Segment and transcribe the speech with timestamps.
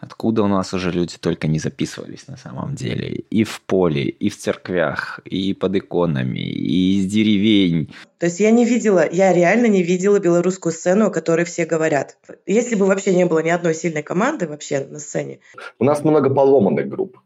[0.00, 3.24] Откуда у нас уже люди только не записывались на самом деле.
[3.30, 7.94] И в поле, и в церквях, и под иконами, и из деревень.
[8.18, 12.18] То есть я не видела, я реально не видела белорусскую сцену, о которой все говорят.
[12.46, 15.40] Если бы вообще не было ни одной сильной команды вообще на сцене.
[15.78, 17.18] У нас много поломанных групп.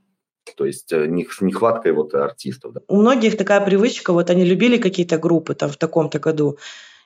[0.57, 2.73] То есть э, нехватка вот артистов.
[2.75, 2.80] Да.
[2.89, 6.59] У многих такая привычка, вот они любили какие-то группы там в таком-то году,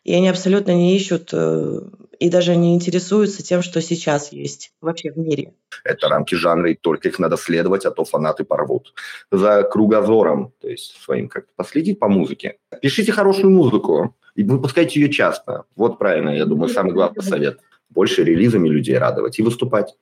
[0.05, 1.80] и они абсолютно не ищут э,
[2.18, 5.54] и даже не интересуются тем, что сейчас есть вообще в мире.
[5.82, 8.95] Это рамки жанра, и только их надо следовать, а то фанаты порвут.
[9.32, 12.59] За кругозором, то есть своим как-то последить по музыке.
[12.82, 15.64] Пишите хорошую музыку и выпускайте ее часто.
[15.75, 17.61] Вот правильно, я думаю, самый главный совет.
[17.89, 19.95] Больше релизами людей радовать и выступать.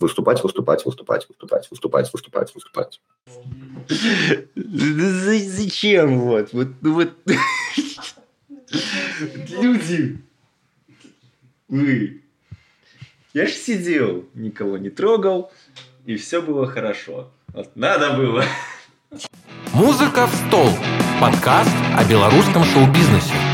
[0.00, 3.00] Выступать, выступать, выступать, выступать, выступать, выступать, выступать.
[4.56, 6.52] Зачем вот?
[6.52, 7.10] Вот, вот
[9.60, 10.18] Люди,
[11.68, 12.22] вы.
[13.32, 15.52] Я же сидел, никого не трогал,
[16.06, 17.30] и все было хорошо.
[17.48, 18.44] Вот надо было.
[19.72, 20.68] Музыка в стол.
[21.20, 23.53] Подкаст о белорусском шоу-бизнесе.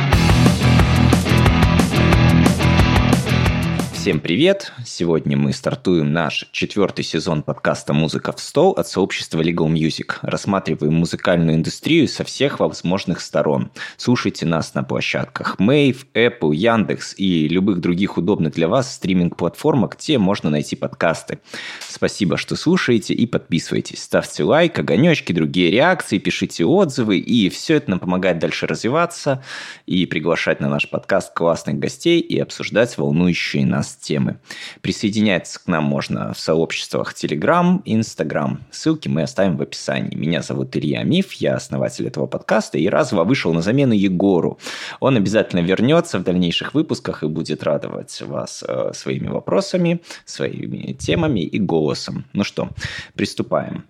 [4.00, 4.72] Всем привет!
[4.82, 10.14] Сегодня мы стартуем наш четвертый сезон подкаста «Музыка в стол» от сообщества Legal Music.
[10.22, 13.70] Рассматриваем музыкальную индустрию со всех возможных сторон.
[13.98, 20.16] Слушайте нас на площадках Mave, Apple, Яндекс и любых других удобных для вас стриминг-платформах, где
[20.16, 21.40] можно найти подкасты.
[21.86, 24.02] Спасибо, что слушаете и подписывайтесь.
[24.02, 29.44] Ставьте лайк, огонечки, другие реакции, пишите отзывы, и все это нам помогает дальше развиваться
[29.84, 34.38] и приглашать на наш подкаст классных гостей и обсуждать волнующие нас нас темы.
[34.80, 38.60] Присоединяться к нам можно в сообществах Telegram, Instagram.
[38.70, 40.14] Ссылки мы оставим в описании.
[40.14, 44.58] Меня зовут Илья Миф, я основатель этого подкаста и разово вышел на замену Егору.
[45.00, 51.40] Он обязательно вернется в дальнейших выпусках и будет радовать вас э, своими вопросами, своими темами
[51.40, 52.24] и голосом.
[52.32, 52.70] Ну что,
[53.14, 53.84] приступаем.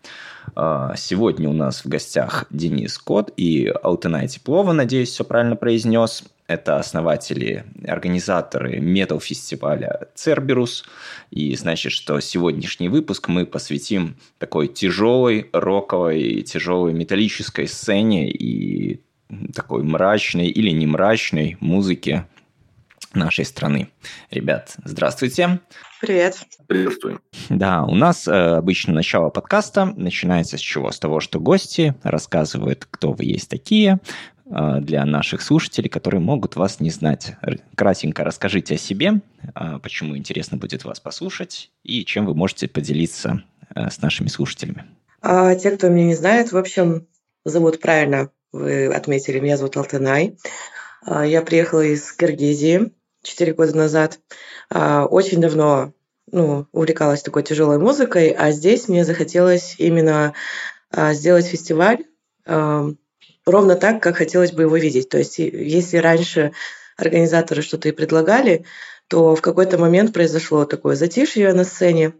[0.56, 6.24] Э, сегодня у нас в гостях Денис Кот и Алтынай Теплова, надеюсь, все правильно произнес.
[6.50, 10.84] Это основатели, организаторы метал-фестиваля Церберус.
[11.30, 19.00] И значит, что сегодняшний выпуск мы посвятим такой тяжелой роковой, тяжелой металлической сцене и
[19.54, 22.26] такой мрачной или не мрачной музыке
[23.14, 23.88] нашей страны.
[24.32, 25.60] Ребят, здравствуйте.
[26.00, 26.38] Привет.
[26.66, 27.20] Приветствую.
[27.48, 30.90] Да, у нас э, обычно начало подкаста начинается с чего?
[30.90, 34.00] С того, что гости рассказывают, кто вы есть такие,
[34.50, 37.36] для наших слушателей, которые могут вас не знать.
[37.76, 39.20] Кратенько расскажите о себе,
[39.54, 43.44] а, почему интересно будет вас послушать и чем вы можете поделиться
[43.74, 44.86] а, с нашими слушателями.
[45.22, 47.06] А, те, кто меня не знает, в общем,
[47.44, 50.36] зовут правильно, вы отметили, меня зовут Алтынай.
[51.06, 54.18] Я приехала из Киргизии 4 года назад.
[54.68, 55.94] Очень давно
[56.30, 60.34] ну, увлекалась такой тяжелой музыкой, а здесь мне захотелось именно
[60.92, 62.04] сделать фестиваль
[63.46, 65.08] ровно так, как хотелось бы его видеть.
[65.08, 66.52] То есть если раньше
[66.96, 68.64] организаторы что-то и предлагали,
[69.08, 72.14] то в какой-то момент произошло такое затишье на сцене,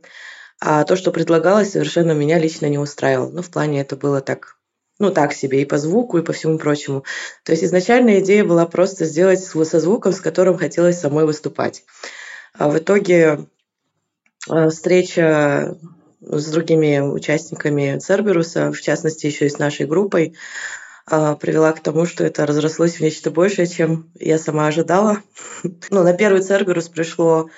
[0.61, 3.31] а то, что предлагалось, совершенно меня лично не устраивало.
[3.31, 4.57] Ну, в плане это было так,
[4.99, 7.05] ну, так себе и по звуку, и по всему прочему.
[7.45, 11.85] То есть изначальная идея была просто сделать со звуком, с которым хотелось самой выступать.
[12.53, 13.47] А в итоге
[14.51, 15.79] э, встреча
[16.21, 20.35] с другими участниками Церберуса, в частности, еще и с нашей группой,
[21.11, 25.23] привела к тому, что это разрослось в нечто большее, чем я сама ожидала.
[25.91, 27.51] ну, на первый Церберус пришло,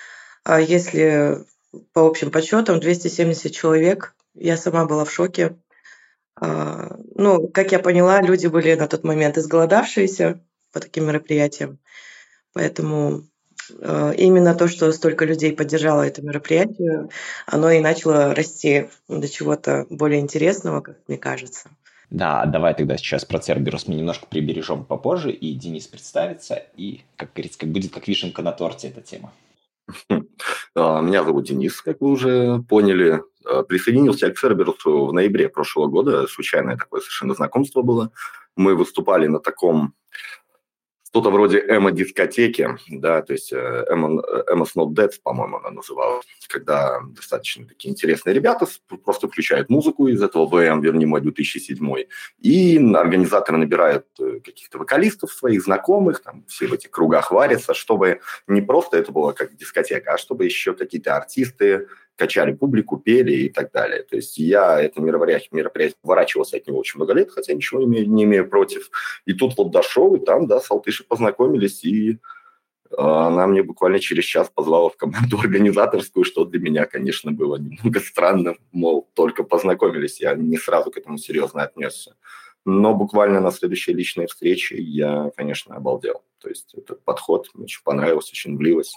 [0.42, 1.44] а, если
[1.92, 4.14] по общим подсчетам, 270 человек.
[4.34, 5.56] Я сама была в шоке.
[6.40, 10.40] А, ну, как я поняла, люди были на тот момент изголодавшиеся
[10.72, 11.78] по таким мероприятиям.
[12.54, 13.24] Поэтому
[13.78, 17.08] именно то, что столько людей поддержало это мероприятие,
[17.46, 21.70] оно и начало расти до чего-то более интересного, как мне кажется.
[22.12, 27.32] Да, давай тогда сейчас про Церберус мы немножко прибережем попозже, и Денис представится, и, как
[27.32, 29.32] говорится, будет как вишенка на торте эта тема.
[30.74, 33.22] А, меня зовут Денис, как вы уже поняли.
[33.44, 36.26] А, присоединился к Церберусу в ноябре прошлого года.
[36.26, 38.10] Случайное такое совершенно знакомство было.
[38.56, 39.94] Мы выступали на таком
[41.12, 47.66] что-то вроде эмо-дискотеки, да, то есть эмо, эмо Not Dead, по-моему, она называлась, когда достаточно
[47.66, 48.66] такие интересные ребята
[49.04, 52.06] просто включают музыку из этого ВМ, верни мой 2007,
[52.40, 58.20] и организаторы набирают э, каких-то вокалистов своих знакомых, там все в этих кругах варятся, чтобы
[58.46, 63.48] не просто это было как дискотека, а чтобы еще какие-то артисты качали публику, пели и
[63.48, 64.02] так далее.
[64.02, 67.86] То есть я это мероприятие, мероприятие ворачивался от него очень много лет, хотя ничего не
[67.86, 68.90] имею, не имею против.
[69.24, 72.18] И тут вот дошел, и там, да, с Алтышей познакомились, и
[72.96, 78.00] она мне буквально через час позвала в команду организаторскую, что для меня, конечно, было немного
[78.00, 82.14] странно, мол, только познакомились, я не сразу к этому серьезно отнесся.
[82.64, 86.22] Но буквально на следующей личной встрече я, конечно, обалдел.
[86.38, 88.94] То есть этот подход мне очень понравился, очень влилось.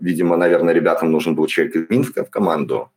[0.00, 2.90] Видимо, наверное, ребятам нужен был человек из Минска в команду,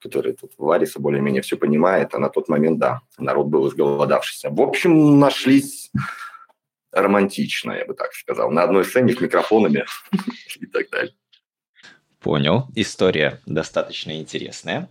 [0.00, 4.50] который тут Лариса более-менее все понимает, а на тот момент, да, народ был изголодавшийся.
[4.50, 5.90] В общем, нашлись
[6.92, 9.84] романтично, я бы так сказал, на одной сцене с микрофонами
[10.60, 11.14] и так далее.
[12.20, 12.68] Понял.
[12.74, 14.90] История достаточно интересная.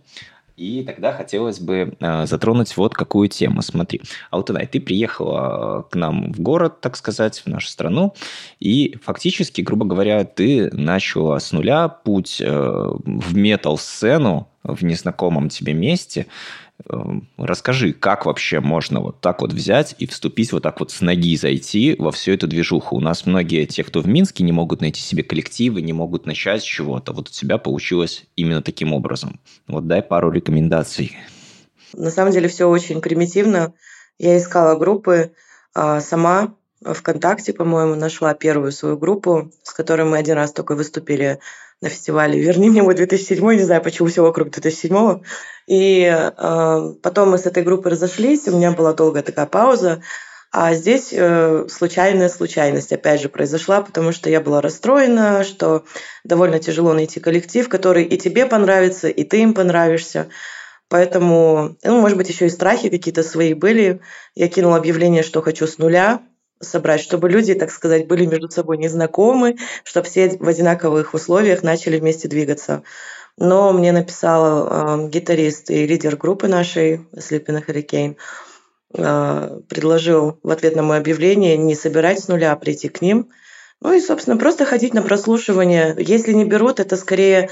[0.60, 3.62] И тогда хотелось бы э, затронуть вот какую тему.
[3.62, 8.12] Смотри, Алтынай, ты приехала к нам в город, так сказать, в нашу страну,
[8.58, 15.72] и фактически, грубо говоря, ты начала с нуля путь э, в метал-сцену в незнакомом тебе
[15.72, 16.26] месте.
[16.88, 21.00] Эм, расскажи, как вообще можно вот так вот взять и вступить вот так вот с
[21.00, 22.96] ноги зайти во всю эту движуху?
[22.96, 26.62] У нас многие, те, кто в Минске, не могут найти себе коллективы, не могут начать
[26.62, 27.12] чего-то.
[27.12, 29.40] Вот у тебя получилось именно таким образом.
[29.66, 31.16] Вот дай пару рекомендаций.
[31.92, 33.74] На самом деле все очень примитивно.
[34.18, 35.32] Я искала группы
[35.74, 36.54] а, сама,
[36.84, 41.40] ВКонтакте, по-моему, нашла первую свою группу, с которой мы один раз только выступили
[41.80, 45.20] на фестивале «Верни мне мой 2007», не знаю, почему все вокруг 2007.
[45.66, 50.02] И э, потом мы с этой группой разошлись, у меня была долгая такая пауза,
[50.52, 55.84] а здесь э, случайная случайность, опять же, произошла, потому что я была расстроена, что
[56.24, 60.28] довольно тяжело найти коллектив, который и тебе понравится, и ты им понравишься.
[60.88, 64.00] Поэтому, ну, может быть, еще и страхи какие-то свои были.
[64.34, 66.20] Я кинула объявление, что хочу с нуля,
[66.60, 71.98] собрать, чтобы люди, так сказать, были между собой незнакомы, чтобы все в одинаковых условиях начали
[71.98, 72.82] вместе двигаться.
[73.36, 78.16] Но мне написал э, гитарист и лидер группы нашей Sleeping Hurricane,
[78.94, 83.30] э, предложил в ответ на мое объявление не собирать с нуля, а прийти к ним.
[83.80, 85.94] Ну и, собственно, просто ходить на прослушивание.
[85.98, 87.48] Если не берут, это скорее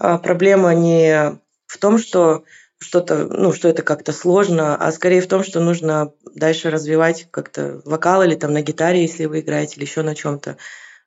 [0.00, 2.42] э, проблема не в том, что
[2.78, 7.80] что-то, ну, что это как-то сложно, а скорее в том, что нужно дальше развивать как-то
[7.84, 10.56] вокал или там на гитаре, если вы играете, или еще на чем-то.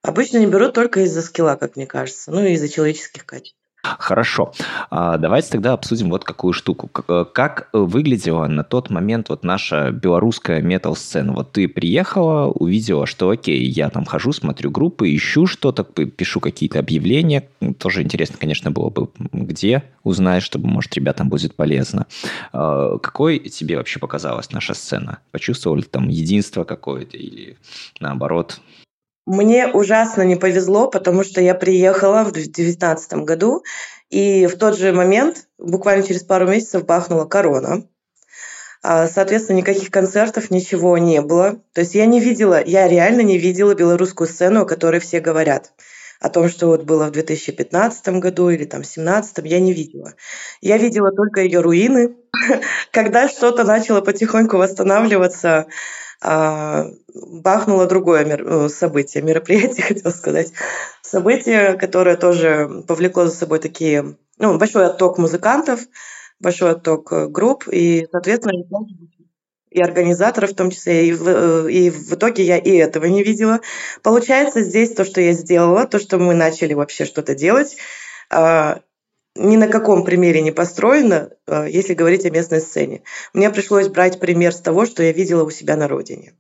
[0.02, 3.61] Обычно не берут только из-за скилла, как мне кажется, ну и из-за человеческих качеств.
[3.84, 4.52] Хорошо.
[4.90, 6.92] А, давайте тогда обсудим вот какую штуку.
[7.08, 11.34] Э, как выглядела на тот момент вот наша белорусская метал-сцена?
[11.34, 16.78] Вот ты приехала, увидела, что окей, я там хожу, смотрю группы, ищу что-то, пишу какие-то
[16.80, 17.50] объявления.
[17.80, 22.06] Тоже интересно, конечно, было бы, где узнать, чтобы, может, ребятам будет полезно.
[22.54, 25.20] А, какой тебе вообще показалась наша сцена?
[25.32, 27.58] Почувствовали там единство какое-то или
[28.00, 28.62] наоборот
[29.26, 33.64] мне ужасно не повезло, потому что я приехала в 2019 году,
[34.10, 37.88] и в тот же момент, буквально через пару месяцев, бахнула корона.
[38.84, 41.62] А, соответственно, никаких концертов, ничего не было.
[41.74, 45.72] То есть я не видела, я реально не видела белорусскую сцену, о которой все говорят.
[46.22, 50.14] О том, что вот было в 2015 году или там 2017, я не видела.
[50.62, 52.16] Я видела только ее руины.
[52.92, 55.66] Когда что-то начало потихоньку восстанавливаться,
[56.22, 56.86] а,
[57.16, 60.54] бахнуло другое э, событие, мероприятие, хотел сказать.
[61.02, 65.80] Событие, которое тоже повлекло за собой такие, ну, большой отток музыкантов,
[66.40, 68.64] большой отток э, групп, и, соответственно,
[69.72, 73.24] и организаторов в том числе, и в, э, и в итоге я и этого не
[73.24, 73.62] видела.
[74.04, 77.78] Получается, здесь то, что я сделала, то, что мы начали вообще что-то делать,
[78.30, 78.82] а,
[79.36, 83.04] ни на каком примере не построено, э, если говорить о местной сцене.
[83.34, 86.34] Мне пришлось брать пример с того, что я видела у себя на родине.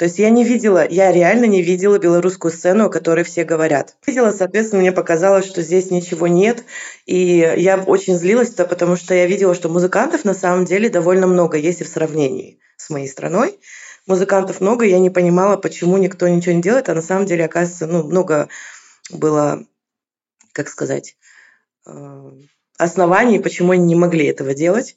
[0.00, 3.96] То есть я не видела, я реально не видела белорусскую сцену, о которой все говорят.
[4.06, 6.64] Видела, соответственно, мне показалось, что здесь ничего нет.
[7.04, 11.58] И я очень злилась, потому что я видела, что музыкантов на самом деле довольно много,
[11.58, 13.60] если в сравнении с моей страной.
[14.06, 17.86] Музыкантов много, я не понимала, почему никто ничего не делает, а на самом деле, оказывается,
[17.86, 18.48] ну, много
[19.10, 19.66] было,
[20.54, 21.14] как сказать,
[21.86, 22.30] Э,
[22.78, 24.96] оснований, почему они не могли этого делать.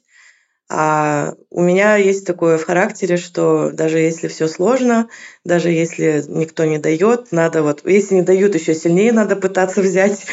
[0.70, 5.08] А у меня есть такое в характере, что даже если все сложно,
[5.44, 10.26] даже если никто не дает, надо вот, если не дают, еще сильнее надо пытаться взять.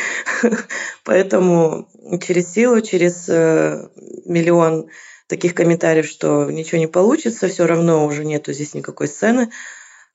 [1.03, 1.89] Поэтому
[2.25, 3.89] через силу, через э,
[4.25, 4.87] миллион
[5.27, 9.51] таких комментариев, что ничего не получится, все равно уже нету здесь никакой сцены,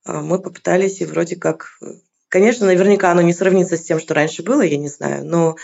[0.05, 1.79] а мы попытались и вроде как...
[2.29, 5.57] Конечно, наверняка оно не сравнится с тем, что раньше было, я не знаю, но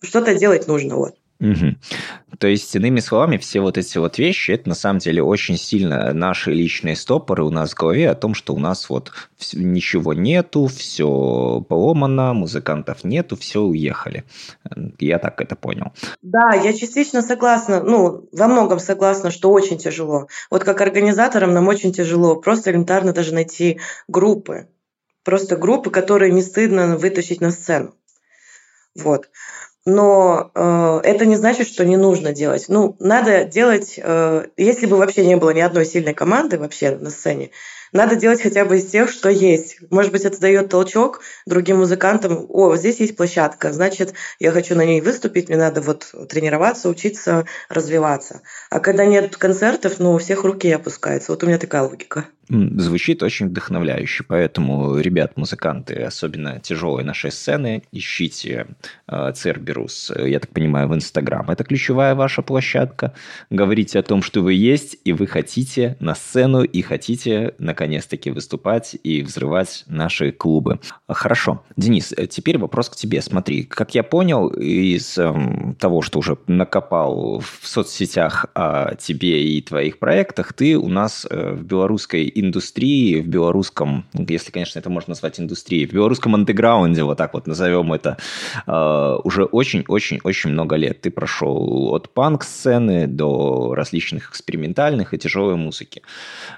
[0.00, 0.96] что-то делать нужно.
[0.96, 1.16] Вот.
[1.42, 2.36] Угу.
[2.38, 6.12] То есть, иными словами, все вот эти вот вещи, это на самом деле очень сильно
[6.12, 9.10] наши личные стопоры у нас в голове о том, что у нас вот
[9.52, 14.22] ничего нету, все поломано, музыкантов нету, все уехали.
[15.00, 15.92] Я так это понял.
[16.22, 20.28] Да, я частично согласна, ну, во многом согласна, что очень тяжело.
[20.48, 24.68] Вот как организаторам нам очень тяжело просто элементарно даже найти группы
[25.24, 27.94] просто группы, которые не стыдно вытащить на сцену.
[28.94, 29.30] Вот.
[29.84, 32.66] Но э, это не значит, что не нужно делать.
[32.68, 37.10] Ну, надо делать, э, если бы вообще не было ни одной сильной команды вообще на
[37.10, 37.50] сцене,
[37.92, 39.78] надо делать хотя бы из тех, что есть.
[39.90, 42.46] Может быть, это дает толчок другим музыкантам.
[42.48, 47.46] О, здесь есть площадка, значит, я хочу на ней выступить, мне надо вот тренироваться, учиться,
[47.68, 48.42] развиваться.
[48.70, 51.32] А когда нет концертов, ну, у всех руки опускаются.
[51.32, 52.26] Вот у меня такая логика.
[52.48, 58.66] Звучит очень вдохновляюще, поэтому, ребят, музыканты, особенно тяжелые нашей сцены, ищите
[59.08, 61.48] э, Церберус, я так понимаю, в Инстаграм.
[61.50, 63.14] Это ключевая ваша площадка.
[63.48, 68.96] Говорите о том, что вы есть, и вы хотите на сцену, и хотите, наконец-таки, выступать
[69.02, 70.78] и взрывать наши клубы.
[71.08, 71.64] Хорошо.
[71.76, 73.20] Денис, теперь вопрос к тебе.
[73.20, 75.34] Смотри, как я понял из э,
[75.80, 81.54] того, что уже накопал в соцсетях о тебе и твоих проектах, ты у нас э,
[81.54, 87.18] в белорусской индустрии, в белорусском, если, конечно, это можно назвать индустрией, в белорусском андеграунде, вот
[87.18, 88.16] так вот назовем это,
[88.64, 91.00] э, уже очень-очень-очень много лет.
[91.00, 96.02] Ты прошел от панк-сцены до различных экспериментальных и тяжелой музыки.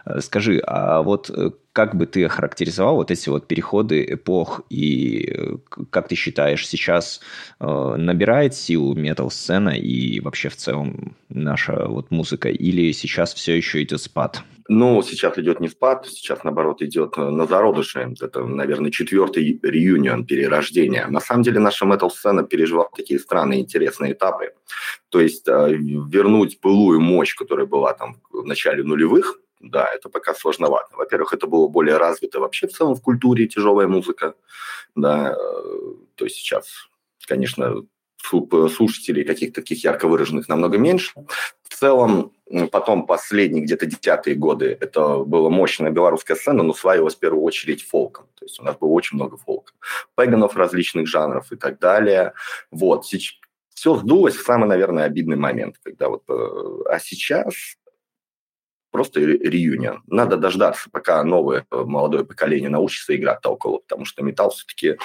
[0.04, 5.56] Э, скажи, а вот э, как бы ты охарактеризовал вот эти вот переходы эпох и
[5.90, 7.20] как ты считаешь, сейчас
[7.58, 14.00] набирает силу метал-сцена и вообще в целом наша вот музыка или сейчас все еще идет
[14.00, 14.44] спад?
[14.68, 18.14] Ну, сейчас идет не спад, сейчас, наоборот, идет э, на зародыше.
[18.20, 21.06] Это, наверное, четвертый реюнион перерождения.
[21.06, 24.54] На самом деле наша метал-сцена переживала такие странные интересные этапы.
[25.10, 29.38] То есть э, вернуть былую мощь, которая была там в начале нулевых,
[29.70, 30.96] да, это пока сложновато.
[30.96, 34.34] Во-первых, это было более развито вообще в целом в культуре тяжелая музыка,
[34.94, 36.88] да, э, то есть сейчас,
[37.26, 37.84] конечно,
[38.74, 41.12] слушателей каких-то таких ярко выраженных намного меньше.
[41.62, 42.32] В целом,
[42.70, 47.82] потом последние где-то десятые годы это была мощная белорусская сцена, но славилась в первую очередь
[47.82, 48.26] фолком.
[48.38, 49.72] То есть у нас было очень много фолка.
[50.16, 52.32] Пеганов различных жанров и так далее.
[52.70, 53.04] Вот.
[53.04, 56.22] Все сдулось в самый, наверное, обидный момент, когда вот...
[56.28, 57.54] Э, а сейчас
[58.94, 60.04] просто реюнион.
[60.06, 64.98] Надо дождаться, пока новое э, молодое поколение научится играть толково, потому что металл все-таки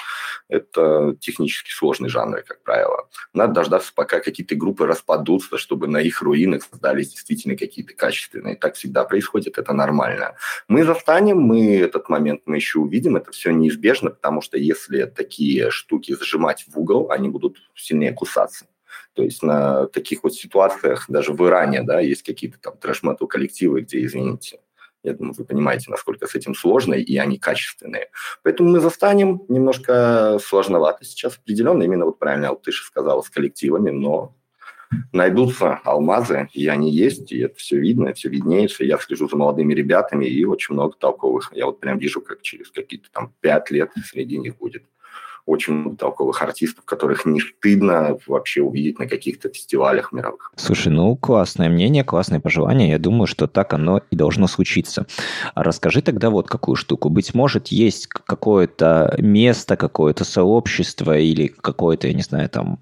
[0.46, 3.08] это технически сложный жанр, как правило.
[3.34, 8.54] Надо дождаться, пока какие-то группы распадутся, чтобы на их руинах создались действительно какие-то качественные.
[8.54, 10.36] Так всегда происходит, это нормально.
[10.68, 15.72] Мы застанем, мы этот момент мы еще увидим, это все неизбежно, потому что если такие
[15.72, 18.66] штуки зажимать в угол, они будут сильнее кусаться.
[19.20, 23.82] То есть на таких вот ситуациях, даже в Иране, да, есть какие-то там трэш-метал коллективы,
[23.82, 24.60] где, извините,
[25.02, 28.08] я думаю, вы понимаете, насколько с этим сложно, и они качественные.
[28.42, 31.82] Поэтому мы застанем немножко сложновато сейчас определенно.
[31.82, 34.34] Именно вот правильно же сказала, с коллективами, но
[35.12, 38.84] найдутся алмазы, и они есть, и это все видно, все виднеется.
[38.84, 41.52] Я слежу за молодыми ребятами, и очень много толковых.
[41.54, 44.84] Я вот прям вижу, как через какие-то там пять лет среди них будет
[45.50, 50.52] очень много толковых артистов, которых не стыдно вообще увидеть на каких-то фестивалях мировых.
[50.56, 52.90] Слушай, ну классное мнение, классное пожелание.
[52.90, 55.06] Я думаю, что так оно и должно случиться.
[55.54, 57.08] А расскажи тогда вот какую штуку.
[57.08, 62.78] Быть может, есть какое-то место, какое-то сообщество или какое-то, я не знаю, там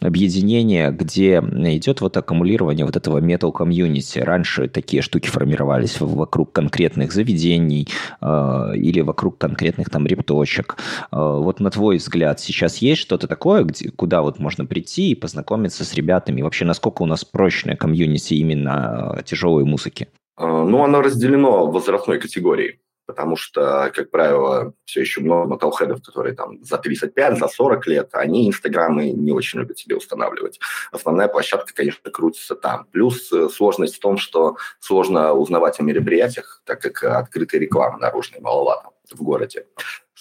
[0.00, 4.20] объединение, где идет вот аккумулирование вот этого metal комьюнити.
[4.20, 7.88] Раньше такие штуки формировались вокруг конкретных заведений
[8.20, 10.76] э, или вокруг конкретных там репточек.
[11.10, 15.14] Э, вот на твой взгляд, сейчас есть что-то такое, где, куда вот можно прийти и
[15.14, 16.42] познакомиться с ребятами?
[16.42, 20.08] Вообще, насколько у нас прочная комьюнити именно э, тяжелой музыки?
[20.36, 26.34] А, ну, оно разделено возрастной категорией потому что, как правило, все еще много металлхедов, которые
[26.34, 30.58] там за 35, за 40 лет, они инстаграмы не очень любят себе устанавливать.
[30.92, 32.86] Основная площадка, конечно, крутится там.
[32.92, 38.40] Плюс э, сложность в том, что сложно узнавать о мероприятиях, так как открытой рекламы наружной
[38.40, 39.66] маловато в городе.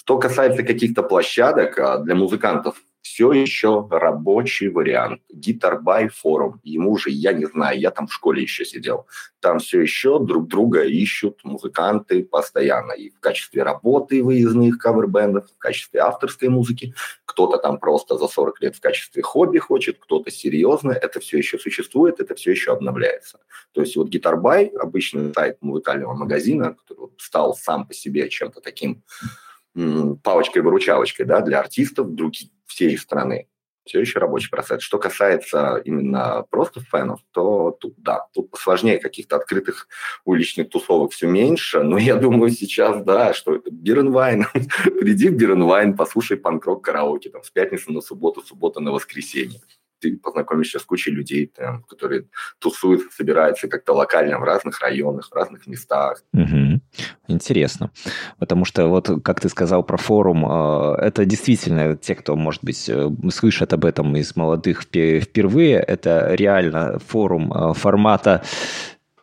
[0.06, 5.22] Что касается каких-то площадок а, для музыкантов, все еще рабочий вариант.
[5.30, 6.60] Гитарбай форум.
[6.64, 9.08] Ему уже, я не знаю, я там в школе еще сидел.
[9.40, 12.94] Там все еще друг друга ищут музыканты постоянно.
[12.94, 16.96] И в качестве работы выездных кавербендов, в качестве авторской музыки.
[17.26, 20.92] Кто-то там просто за 40 лет в качестве хобби хочет, кто-то серьезно.
[20.92, 23.40] Это все еще существует, это все еще обновляется.
[23.74, 29.04] То есть вот Гитарбай, обычный сайт музыкального магазина, который стал сам по себе чем-то таким
[29.76, 33.48] палочкой-выручалочкой да, для артистов других, всей страны.
[33.86, 34.82] Все еще рабочий процесс.
[34.82, 39.90] Что касается именно просто фенов, то тут да, тут посложнее каких-то открытых
[40.24, 41.84] уличных тусовок все меньше.
[41.84, 44.46] Но я думаю сейчас, да, что это Beer and Wine.
[45.00, 48.92] Приди в Beer and Wine, послушай панк-рок караоке там, с пятницы на субботу, суббота на
[48.92, 49.60] воскресенье
[50.04, 52.26] ты познакомишься с кучей людей, там, которые
[52.60, 56.22] тусуются, собираются как-то локально в разных районах, в разных местах.
[56.34, 56.82] Угу.
[57.30, 57.90] Интересно.
[58.38, 62.90] Потому что вот, как ты сказал про форум, э, это действительно те, кто, может быть,
[62.90, 68.44] э, слышат об этом из молодых впервые, это реально форум э, формата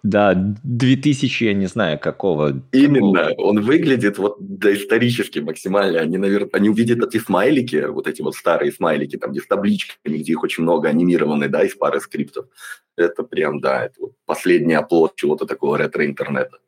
[0.02, 2.62] да, 2000, я не знаю, какого.
[2.73, 3.49] Именно, какого...
[3.49, 6.00] он выглядит вот доисторически максимально.
[6.00, 10.19] Они, наверное, они увидят эти смайлики, вот эти вот старые смайлики, там, где с табличками,
[10.19, 12.47] где их очень много анимированы, да, из пары скриптов.
[12.97, 16.59] Это прям, да, это вот последний оплот чего-то такого ретро-интернета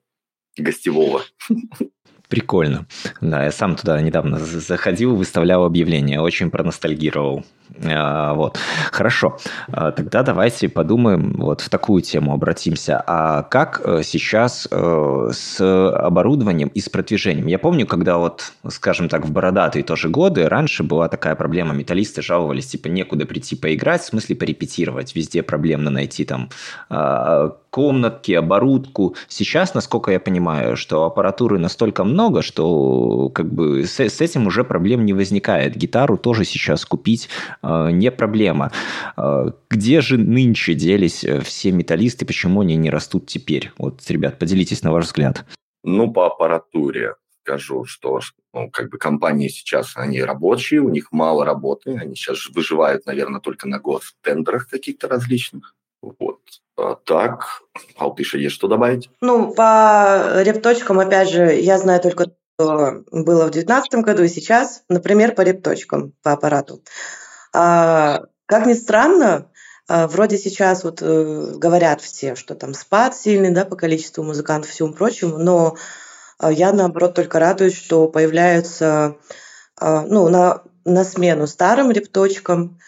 [0.57, 1.23] гостевого.
[2.29, 2.87] Прикольно.
[3.21, 7.45] Да, я сам туда недавно заходил, выставлял объявление, очень проностальгировал.
[7.85, 8.59] А, вот.
[8.91, 9.39] Хорошо.
[9.69, 13.03] А, тогда давайте подумаем, вот в такую тему обратимся.
[13.07, 17.47] А как э, сейчас э, с оборудованием и с продвижением?
[17.47, 22.23] Я помню, когда вот, скажем так, в бородатые тоже годы, раньше была такая проблема, металлисты
[22.23, 25.15] жаловались, типа, некуда прийти поиграть, в смысле порепетировать.
[25.15, 26.51] Везде проблемно найти там
[26.89, 29.17] а, комнатки, оборудку.
[29.29, 34.63] Сейчас, насколько я понимаю, что аппаратуры настолько много, что как бы с, с этим уже
[34.63, 35.75] проблем не возникает.
[35.75, 37.31] Гитару тоже сейчас купить
[37.63, 38.73] не проблема.
[39.17, 43.73] Э, где же нынче делись э, все металлисты, почему они не растут теперь?
[43.79, 45.45] Вот, ребят, поделитесь на ваш взгляд.
[45.85, 48.21] Ну, по аппаратуре скажу, что
[48.53, 53.41] ну, как бы компании сейчас, они рабочие, у них мало работы, они сейчас выживают, наверное,
[53.41, 55.75] только на год в тендерах каких-то различных.
[56.01, 56.41] Вот.
[56.77, 57.63] А так,
[57.97, 59.11] Алтыша, есть что добавить?
[59.21, 64.85] Ну, по репточкам, опять же, я знаю только, что было в 2019 году и сейчас,
[64.89, 66.81] например, по репточкам, по аппарату.
[67.53, 69.49] А, как ни странно,
[69.89, 74.71] а, вроде сейчас вот э, говорят все, что там спад сильный, да, по количеству музыкантов
[74.71, 75.77] и всему прочему, но
[76.39, 79.17] а, я, наоборот, только радуюсь, что появляются,
[79.77, 82.79] а, ну, на, на смену старым репточкам,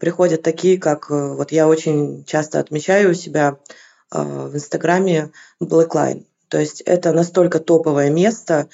[0.00, 3.58] приходят такие, как э, вот я очень часто отмечаю у себя
[4.10, 5.32] в Инстаграме
[5.62, 6.24] Blackline.
[6.48, 8.68] То есть это настолько топовое место,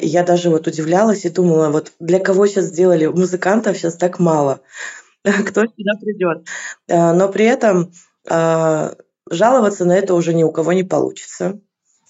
[0.00, 4.18] и я даже вот удивлялась и думала, вот для кого сейчас сделали музыкантов сейчас так
[4.18, 4.60] мало,
[5.22, 6.46] кто сюда придет.
[6.88, 7.92] Но при этом
[9.30, 11.58] жаловаться на это уже ни у кого не получится,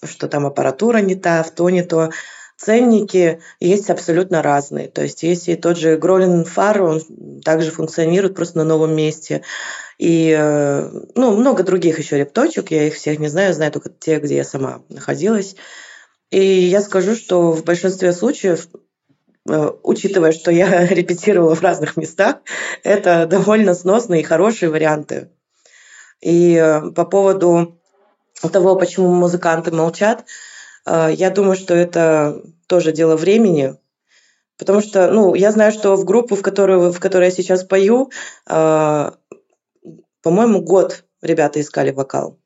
[0.02, 2.10] что там аппаратура не та, в то не то
[2.56, 4.88] ценники есть абсолютно разные.
[4.88, 7.02] То есть есть и тот же Гролин Фар, он
[7.44, 9.42] также функционирует просто на новом месте.
[9.98, 14.18] И э, ну, много других еще репточек, я их всех не знаю, знаю только те,
[14.18, 15.56] где я сама находилась.
[16.32, 18.68] И я скажу, что в большинстве случаев
[19.46, 22.36] э, учитывая, что я репетировала в разных местах,
[22.82, 25.28] это довольно сносные и хорошие варианты.
[26.22, 27.78] И э, по поводу
[28.50, 30.24] того, почему музыканты молчат,
[30.84, 33.76] а, я думаю, что это тоже дело времени,
[34.58, 38.10] потому что, ну, я знаю, что в группу, в которую, в которой я сейчас пою,
[38.46, 39.14] по-моему,
[40.60, 42.41] год ребята искали вокал.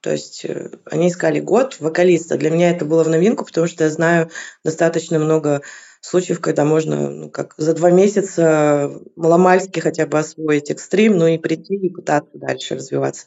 [0.00, 2.36] То есть э, они искали год вокалиста.
[2.36, 4.30] Для меня это было в новинку, потому что я знаю
[4.64, 5.62] достаточно много
[6.00, 11.38] случаев, когда можно ну, как за два месяца маломальски хотя бы освоить экстрим, ну и
[11.38, 13.26] прийти и пытаться дальше развиваться.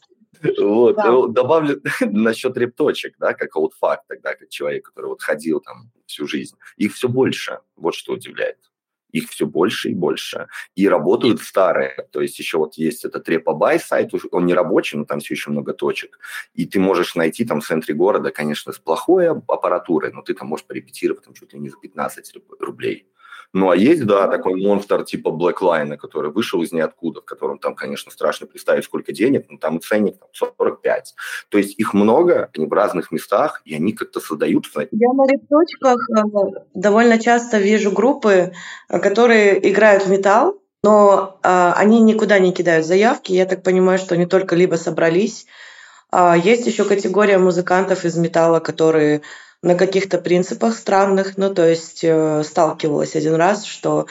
[0.57, 0.95] Вот.
[0.95, 1.05] Да.
[1.07, 5.91] Ну, добавлю насчет репточек, да, как вот факт тогда, как человек, который вот ходил там
[6.05, 6.55] всю жизнь.
[6.77, 7.59] Их все больше.
[7.75, 8.57] Вот что удивляет.
[9.11, 10.47] Их все больше и больше.
[10.75, 12.07] И работают старые.
[12.11, 15.51] То есть еще вот есть этот репобай сайт, он не рабочий, но там все еще
[15.51, 16.19] много точек.
[16.53, 20.47] И ты можешь найти там в центре города, конечно, с плохой аппаратурой, но ты там
[20.47, 23.07] можешь порепетировать там чуть ли не за 15 рублей.
[23.53, 27.75] Ну, а есть, да, такой монстр типа Blackline, который вышел из ниоткуда, в котором там,
[27.75, 31.15] конечно, страшно представить, сколько денег, но там и ценник там, 45.
[31.49, 34.67] То есть их много, они в разных местах, и они как-то создают...
[34.75, 36.21] Я на репточках э,
[36.73, 38.53] довольно часто вижу группы,
[38.89, 43.33] э, которые играют в металл, но а, они никуда не кидают заявки.
[43.33, 45.45] Я так понимаю, что они только либо собрались.
[46.11, 49.21] А, есть еще категория музыкантов из металла, которые
[49.63, 51.37] на каких-то принципах странных.
[51.37, 54.07] Ну, то есть э, сталкивалась один раз, что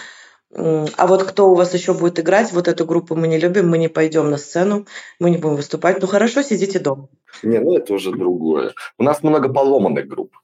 [0.52, 3.78] а вот кто у вас еще будет играть, вот эту группу мы не любим, мы
[3.78, 4.84] не пойдем на сцену,
[5.20, 6.00] мы не будем выступать.
[6.00, 7.08] Ну хорошо, сидите дома.
[7.44, 8.74] Не, ну это уже другое.
[8.98, 10.39] У нас много поломанных групп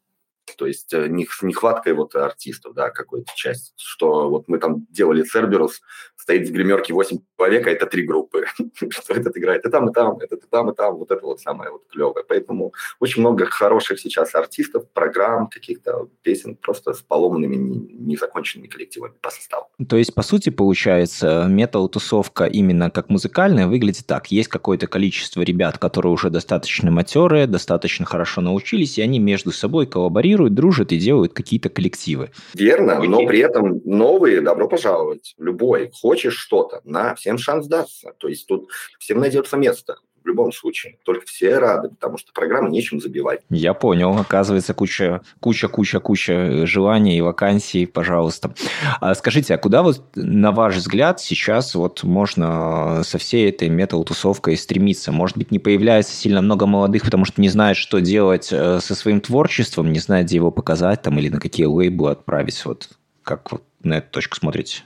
[0.56, 5.80] то есть э, нехватка вот артистов, да, какой-то часть, что вот мы там делали Церберус,
[6.16, 8.46] стоит в гримерке 8 человек, а это три группы,
[8.90, 11.40] что этот играет и там, и там, этот и там, и там, вот это вот
[11.40, 12.24] самое вот клевое.
[12.28, 19.30] Поэтому очень много хороших сейчас артистов, программ, каких-то песен просто с поломанными, незаконченными коллективами по
[19.30, 19.66] составу.
[19.88, 24.28] То есть, по сути, получается, метал-тусовка именно как музыкальная выглядит так.
[24.28, 29.86] Есть какое-то количество ребят, которые уже достаточно матерые, достаточно хорошо научились, и они между собой
[29.86, 32.30] коллаборируют, коллаборируют, дружат и делают какие-то коллективы.
[32.54, 33.08] Верно, Окей.
[33.08, 35.90] но при этом новые, добро пожаловать, любой.
[35.92, 38.12] Хочешь что-то, на, всем шанс дастся.
[38.18, 40.98] То есть тут всем найдется место любом случае.
[41.04, 43.40] Только все рады, потому что программы нечем забивать.
[43.50, 44.16] Я понял.
[44.18, 48.54] Оказывается, куча, куча, куча, куча желаний и вакансий, пожалуйста.
[49.00, 54.56] А скажите, а куда вот, на ваш взгляд, сейчас вот можно со всей этой метал-тусовкой
[54.56, 55.12] стремиться?
[55.12, 58.94] Может быть, не появляется сильно много молодых, потому что не знают, что делать э, со
[58.94, 62.64] своим творчеством, не знают, где его показать там или на какие лейблы отправить.
[62.64, 62.90] Вот
[63.22, 64.82] как вот на эту точку смотрите?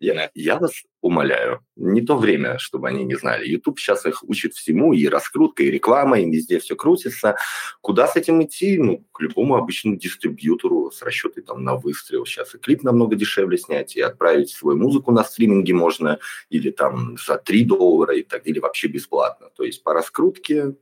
[0.00, 3.46] Я, я вас умоляю, не то время, чтобы они не знали.
[3.46, 7.36] YouTube сейчас их учит всему, и раскрутка, и реклама, и везде все крутится.
[7.82, 8.78] Куда с этим идти?
[8.78, 12.24] Ну, к любому обычному дистрибьютору с расчетой там на выстрел.
[12.24, 17.18] Сейчас и клип намного дешевле снять, и отправить свою музыку на стриминге можно, или там
[17.18, 19.50] за 3 доллара, и так, или вообще бесплатно.
[19.54, 20.76] То есть по раскрутке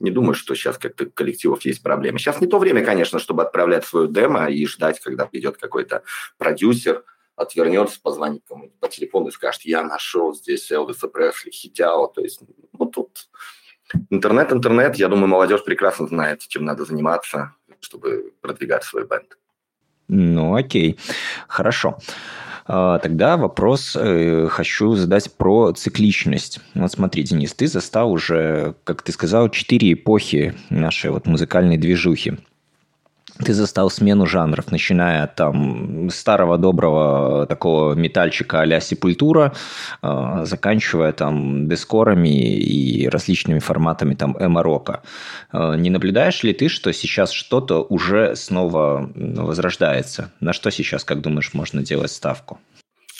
[0.00, 2.18] не думаю, что сейчас как-то коллективов есть проблемы.
[2.18, 6.02] Сейчас не то время, конечно, чтобы отправлять свою демо и ждать, когда придет какой-то
[6.38, 7.04] продюсер–
[7.38, 12.08] отвернется, позвонит кому-нибудь по телефону и скажет, я нашел здесь Элвиса Пресли, Хитяо.
[12.08, 12.40] То есть,
[12.78, 13.28] ну, тут
[14.10, 14.96] интернет, интернет.
[14.96, 19.38] Я думаю, молодежь прекрасно знает, чем надо заниматься, чтобы продвигать свой бенд.
[20.08, 20.98] Ну, окей.
[21.48, 21.98] Хорошо.
[22.66, 26.60] А, тогда вопрос э, хочу задать про цикличность.
[26.74, 32.38] Вот смотри, Денис, ты застал уже, как ты сказал, четыре эпохи нашей вот музыкальной движухи
[33.44, 39.54] ты застал смену жанров, начиная от там старого доброго такого метальчика а-ля Сепультура,
[40.02, 45.02] э, заканчивая там дескорами и различными форматами там эмо-рока.
[45.52, 50.32] Э, не наблюдаешь ли ты, что сейчас что-то уже снова возрождается?
[50.40, 52.58] На что сейчас, как думаешь, можно делать ставку?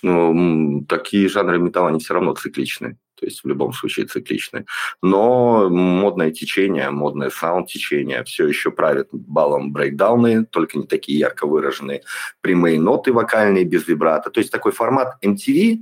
[0.03, 4.65] Ну, такие жанры металла, они все равно цикличны то есть в любом случае цикличны.
[5.03, 12.03] Но модное течение, модное саунд-течение все еще правит балом брейкдауны, только не такие ярко выраженные,
[12.41, 14.31] прямые ноты вокальные без вибрата.
[14.31, 15.79] То есть такой формат MTV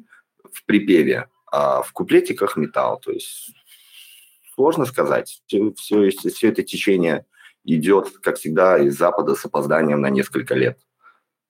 [0.53, 2.99] в припеве, а в куплетиках металл.
[2.99, 3.53] То есть
[4.55, 5.43] сложно сказать.
[5.47, 7.27] Все, все, все это течение
[7.65, 10.79] идет, как всегда, из Запада с опозданием на несколько лет.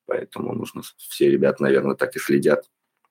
[0.07, 2.65] Поэтому нужно, все ребята, наверное, так и следят.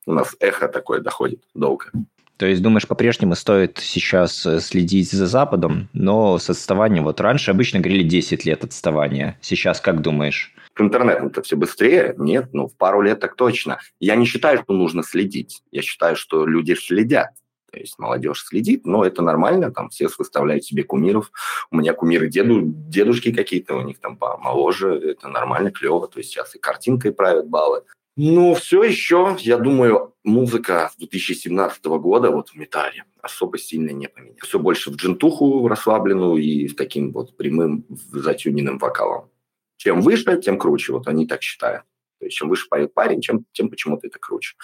[0.05, 1.91] У нас эхо такое доходит долго.
[2.37, 7.51] То есть, думаешь, по-прежнему стоит сейчас э, следить за Западом, но с отставанием, вот раньше
[7.51, 9.37] обычно говорили 10 лет отставания.
[9.41, 10.53] Сейчас как думаешь?
[10.77, 12.13] С интернетом-то все быстрее?
[12.17, 13.79] Нет, ну, в пару лет так точно.
[14.01, 15.63] Я не считаю, что нужно следить.
[15.71, 17.29] Я считаю, что люди следят.
[17.71, 21.31] То есть молодежь следит, но это нормально, там все выставляют себе кумиров.
[21.71, 26.07] У меня кумиры деду, дедушки какие-то, у них там помоложе, это нормально, клево.
[26.07, 27.83] То есть сейчас и картинкой правят баллы.
[28.17, 34.07] Ну, все еще, я думаю, музыка с 2017 года вот в металле особо сильно не
[34.07, 34.41] поменялась.
[34.41, 39.29] Все больше в джентуху расслабленную и с таким вот прямым затюненным вокалом.
[39.77, 40.93] Чем выше, тем круче.
[40.93, 41.83] Вот они так считают.
[42.19, 44.55] То есть чем выше поет парень, чем, тем почему-то это круче.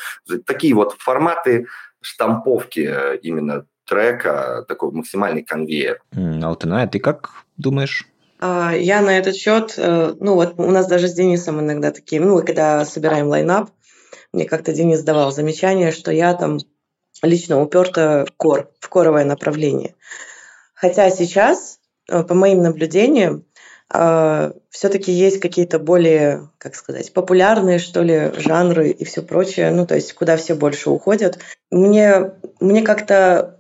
[0.46, 1.68] Такие вот форматы
[2.00, 6.02] штамповки э, именно трека, такой максимальный конвейер.
[6.16, 8.08] Алтана, а ты как думаешь?
[8.42, 12.20] А, я на этот счет, э, ну вот у нас даже с Денисом иногда такие,
[12.20, 13.70] ну, когда собираем лайнап,
[14.34, 16.58] мне как-то Денис давал замечание, что я там
[17.22, 19.94] лично уперта в кор, в коровое направление.
[20.74, 23.46] Хотя сейчас, э, по моим наблюдениям,
[23.94, 29.86] э, все-таки есть какие-то более, как сказать, популярные, что ли, жанры и все прочее, ну,
[29.86, 31.38] то есть куда все больше уходят.
[31.70, 33.60] Мне, мне как-то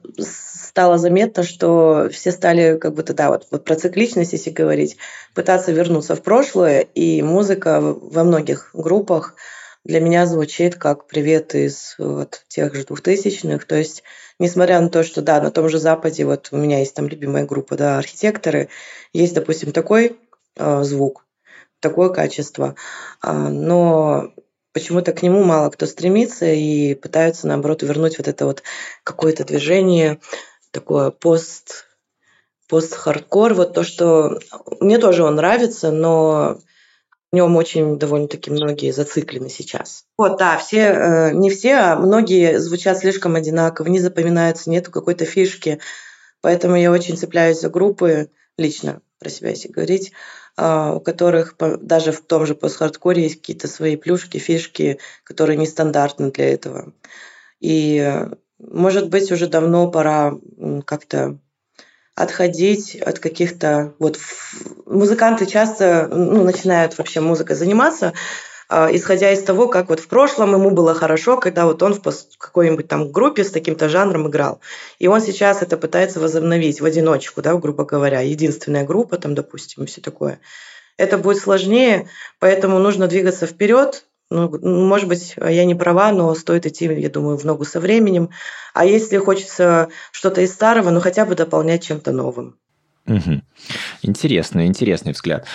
[0.71, 4.95] стало заметно, что все стали как будто, да, вот, вот про цикличность, если говорить,
[5.35, 9.35] пытаться вернуться в прошлое, и музыка во многих группах
[9.83, 13.65] для меня звучит как привет из вот тех же двухтысячных.
[13.65, 14.03] То есть,
[14.39, 17.45] несмотря на то, что, да, на том же Западе, вот у меня есть там любимая
[17.45, 18.69] группа, да, архитекторы,
[19.11, 20.15] есть, допустим, такой
[20.55, 21.25] э, звук,
[21.81, 22.75] такое качество,
[23.21, 24.31] э, но
[24.71, 28.63] почему-то к нему мало кто стремится и пытаются, наоборот, вернуть вот это вот
[29.03, 30.19] какое-то движение,
[30.71, 31.87] такое пост
[32.71, 34.39] пост-хардкор, вот то, что
[34.79, 36.57] мне тоже он нравится, но
[37.29, 40.05] в нем очень довольно-таки многие зациклены сейчас.
[40.17, 45.25] Вот, да, все, э, не все, а многие звучат слишком одинаково, не запоминаются, нету какой-то
[45.25, 45.79] фишки.
[46.39, 50.13] Поэтому я очень цепляюсь за группы, лично про себя если говорить,
[50.57, 56.31] э, у которых даже в том же пост-хардкоре есть какие-то свои плюшки, фишки, которые нестандартны
[56.31, 56.93] для этого.
[57.59, 58.27] И
[58.69, 60.35] может быть, уже давно пора
[60.85, 61.37] как-то
[62.15, 63.93] отходить от каких-то...
[63.99, 64.19] Вот
[64.85, 68.13] музыканты часто ну, начинают вообще музыкой заниматься,
[68.69, 72.37] э, исходя из того, как вот в прошлом ему было хорошо, когда вот он в
[72.37, 74.59] какой-нибудь там группе с таким-то жанром играл.
[74.99, 79.83] И он сейчас это пытается возобновить в одиночку, да, грубо говоря, единственная группа там, допустим,
[79.83, 80.39] и все такое.
[80.97, 84.05] это будет сложнее, поэтому нужно двигаться вперед.
[84.31, 84.49] Ну,
[84.87, 88.29] может быть, я не права, но стоит идти, я думаю, в ногу со временем.
[88.73, 92.60] А если хочется что-то из старого, ну хотя бы дополнять чем-то новым.
[93.07, 93.41] Угу.
[94.03, 95.45] Интересный, интересный взгляд.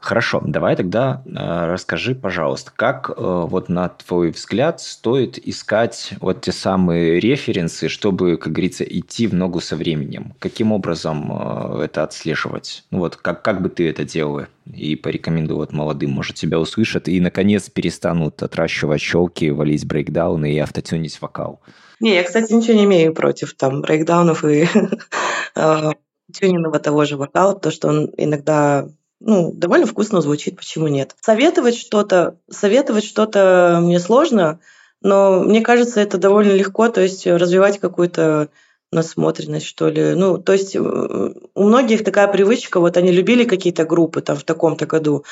[0.00, 6.42] Хорошо, давай тогда э, расскажи, пожалуйста, как э, вот на твой взгляд стоит искать вот
[6.42, 10.34] те самые референсы, чтобы, как говорится, идти в ногу со временем?
[10.38, 12.84] Каким образом э, это отслеживать?
[12.90, 14.42] Ну вот как, как бы ты это делал?
[14.72, 20.58] И порекомендую вот молодым, может, тебя услышат и, наконец, перестанут отращивать щелки, валить брейкдауны и
[20.58, 21.60] автотюнить вокал.
[21.98, 24.68] Не, я, кстати, ничего не имею против там брейкдаунов и
[25.56, 25.90] э,
[26.32, 28.88] тюнинга того же вокала, потому что он иногда
[29.20, 31.14] ну, довольно вкусно звучит, почему нет.
[31.20, 34.60] Советовать что-то, советовать что-то мне сложно,
[35.00, 38.48] но мне кажется, это довольно легко, то есть развивать какую-то
[38.90, 40.14] насмотренность, что ли.
[40.14, 44.86] Ну, то есть у многих такая привычка, вот они любили какие-то группы там в таком-то
[44.86, 45.24] году,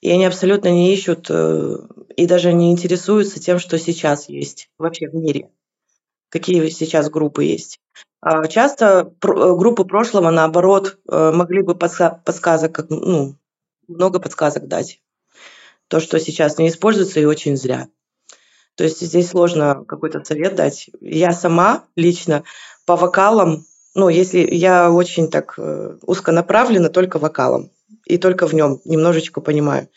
[0.00, 1.76] и они абсолютно не ищут э,
[2.16, 5.48] и даже не интересуются тем, что сейчас есть вообще в мире,
[6.28, 7.78] какие сейчас группы есть.
[8.20, 13.36] А, часто э, группы прошлого, наоборот, э, могли бы подсказок, ну,
[13.88, 15.00] много подсказок дать.
[15.88, 17.88] То, что сейчас не используется, и очень зря.
[18.74, 20.90] То есть здесь сложно какой-то совет дать.
[21.00, 22.42] Я сама лично
[22.84, 27.70] по вокалам, ну, если я очень так э, узконаправлена только вокалом,
[28.04, 29.88] и только в нем немножечко понимаю.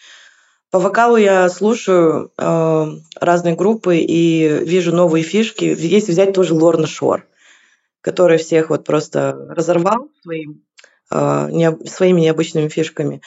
[0.72, 2.86] По вокалу я слушаю э,
[3.20, 5.66] разные группы и вижу новые фишки.
[5.66, 7.26] Если взять тоже Лорна Шор
[8.02, 10.64] который всех вот просто разорвал своим,
[11.12, 13.22] э, не, своими необычными фишками.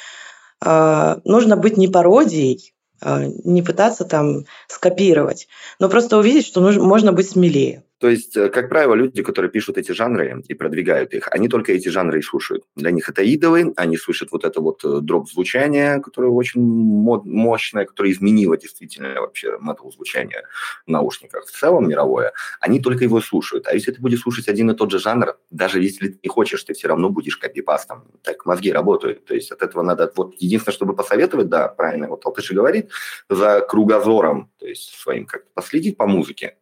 [0.65, 6.83] Э, нужно быть не пародией, э, не пытаться там скопировать, но просто увидеть, что нужно,
[6.85, 7.85] можно быть смелее.
[8.03, 11.73] То есть, э, как правило, люди, которые пишут эти жанры и продвигают их, они только
[11.73, 12.65] эти жанры и слушают.
[12.75, 17.85] Для них это идолы, они слышат вот это вот э, дроп звучания, которое очень мощное,
[17.85, 20.43] которое изменило действительно вообще метал звучание
[20.85, 21.47] в наушниках.
[21.47, 22.33] В целом мировое.
[22.59, 23.69] Они только его слушают.
[23.69, 26.65] А если ты будешь слушать один и тот же жанр, даже если ты не хочешь,
[26.65, 28.03] ты все равно будешь копипастом.
[28.23, 29.27] Так мозги работают.
[29.27, 30.13] То есть от этого надо...
[30.17, 32.91] Вот единственное, чтобы посоветовать, да, правильно, вот Алтыш говорит,
[33.31, 36.57] за кругозором, то есть своим как-то последить по музыке,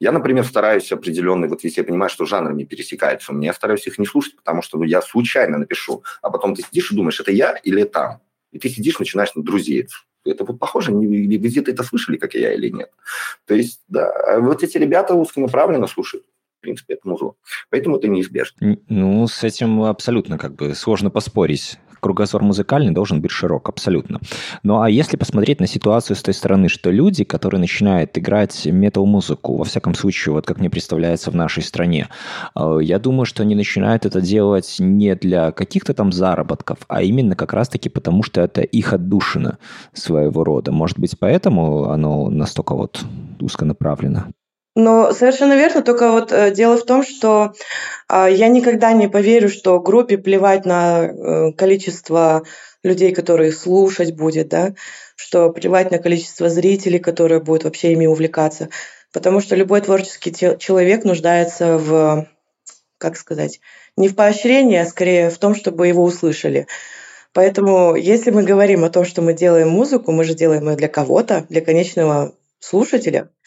[0.00, 4.06] я, например, стараюсь определенный, вот если я понимаю, что жанры пересекаются, я стараюсь их не
[4.06, 7.56] слушать, потому что ну, я случайно напишу, а потом ты сидишь и думаешь, это я
[7.56, 8.20] или там?
[8.52, 9.88] И ты сидишь, начинаешь на друзей.
[10.24, 12.90] Это вот похоже, где-то это слышали, как и я, или нет.
[13.46, 16.24] То есть, да, вот эти ребята узконаправленно слушают
[16.58, 17.36] в принципе, это музло.
[17.70, 18.78] Поэтому это неизбежно.
[18.88, 24.20] Ну, с этим абсолютно как бы сложно поспорить кругозор музыкальный должен быть широк, абсолютно.
[24.62, 29.56] Ну а если посмотреть на ситуацию с той стороны, что люди, которые начинают играть метал-музыку,
[29.56, 32.08] во всяком случае, вот как мне представляется в нашей стране,
[32.54, 37.34] э, я думаю, что они начинают это делать не для каких-то там заработков, а именно
[37.34, 39.58] как раз-таки потому, что это их отдушина
[39.92, 40.72] своего рода.
[40.72, 43.04] Может быть, поэтому оно настолько вот
[43.40, 44.32] узконаправлено?
[44.80, 47.52] Ну, совершенно верно, только вот э, дело в том, что
[48.08, 52.44] э, я никогда не поверю, что группе плевать на э, количество
[52.84, 54.74] людей, которые слушать будет, да,
[55.16, 58.68] что плевать на количество зрителей, которые будут вообще ими увлекаться.
[59.12, 62.28] Потому что любой творческий человек нуждается в,
[62.98, 63.58] как сказать,
[63.96, 66.68] не в поощрении, а скорее в том, чтобы его услышали.
[67.32, 70.88] Поэтому, если мы говорим о том, что мы делаем музыку, мы же делаем ее для
[70.88, 73.30] кого-то, для конечного слушателя–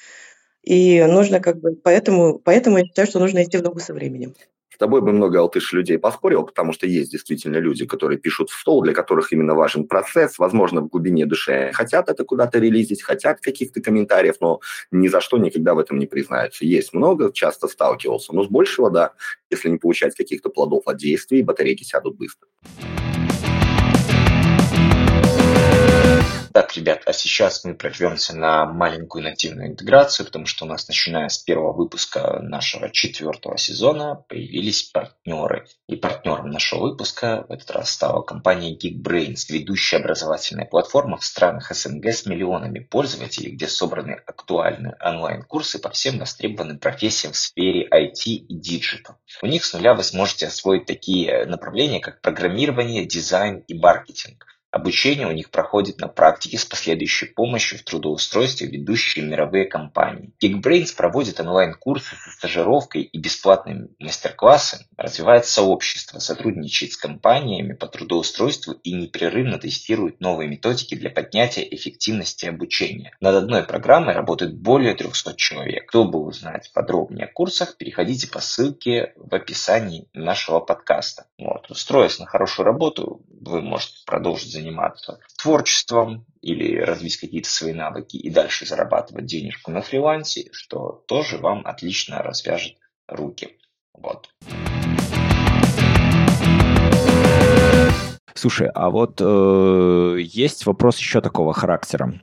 [0.63, 4.33] и нужно как бы, поэтому, поэтому я считаю, что нужно идти в ногу со временем.
[4.69, 8.59] С тобой бы много алтыш людей поспорил, потому что есть действительно люди, которые пишут в
[8.59, 13.41] стол, для которых именно важен процесс, возможно, в глубине души хотят это куда-то релизить, хотят
[13.41, 14.59] каких-то комментариев, но
[14.91, 16.65] ни за что никогда в этом не признаются.
[16.65, 19.13] Есть много, часто сталкивался, но с большего, да,
[19.51, 22.47] если не получать каких-то плодов от действий, батарейки сядут быстро.
[26.53, 31.29] Так, ребят, а сейчас мы прервемся на маленькую нативную интеграцию, потому что у нас, начиная
[31.29, 35.67] с первого выпуска нашего четвертого сезона, появились партнеры.
[35.87, 41.71] И партнером нашего выпуска в этот раз стала компания Geekbrains, ведущая образовательная платформа в странах
[41.73, 48.23] СНГ с миллионами пользователей, где собраны актуальные онлайн-курсы по всем востребованным профессиям в сфере IT
[48.25, 49.15] и digital.
[49.41, 54.47] У них с нуля вы сможете освоить такие направления, как программирование, дизайн и маркетинг.
[54.71, 60.31] Обучение у них проходит на практике с последующей помощью в трудоустройстве ведущие мировые компании.
[60.41, 68.73] Geekbrains проводит онлайн-курсы со стажировкой и бесплатными мастер-классы, развивает сообщество, сотрудничает с компаниями по трудоустройству
[68.83, 73.11] и непрерывно тестирует новые методики для поднятия эффективности обучения.
[73.19, 75.89] Над одной программой работает более 300 человек.
[75.89, 81.25] Чтобы узнать подробнее о курсах, переходите по ссылке в описании нашего подкаста.
[81.37, 81.69] Вот.
[81.69, 88.17] Устроясь на хорошую работу, вы можете продолжить заниматься заниматься творчеством или развить какие-то свои навыки
[88.17, 93.57] и дальше зарабатывать денежку на фрилансе, что тоже вам отлично развяжет руки.
[93.93, 94.29] Вот.
[98.33, 102.21] Слушай, а вот э, есть вопрос еще такого характера.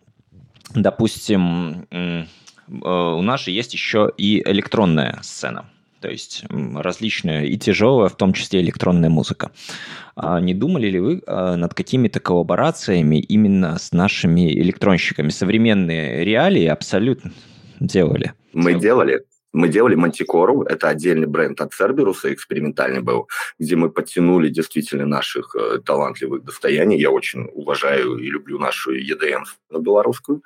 [0.74, 2.24] Допустим, э,
[2.66, 5.70] у нас же есть еще и электронная сцена.
[6.00, 9.50] То есть различная и тяжелая, в том числе электронная музыка.
[10.14, 15.30] А не думали ли вы а, над какими-то коллаборациями именно с нашими электронщиками?
[15.30, 17.32] Современные реалии абсолютно
[17.80, 18.32] делали.
[18.52, 19.24] Мы делали.
[19.52, 25.56] Мы делали Мантикору, это отдельный бренд от Cerberus, экспериментальный был, где мы подтянули действительно наших
[25.56, 27.00] э, талантливых достояний.
[27.00, 30.42] Я очень уважаю и люблю нашу EDM белорусскую.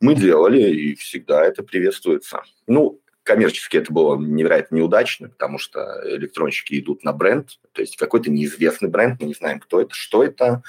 [0.00, 2.42] Мы делали, и всегда это приветствуется.
[2.66, 8.30] Ну, коммерчески это было невероятно неудачно, потому что электронщики идут на бренд, то есть какой-то
[8.30, 10.62] неизвестный бренд, мы не знаем, кто это, что это,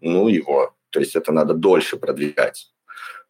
[0.00, 0.74] ну, его.
[0.90, 2.70] То есть это надо дольше продвигать.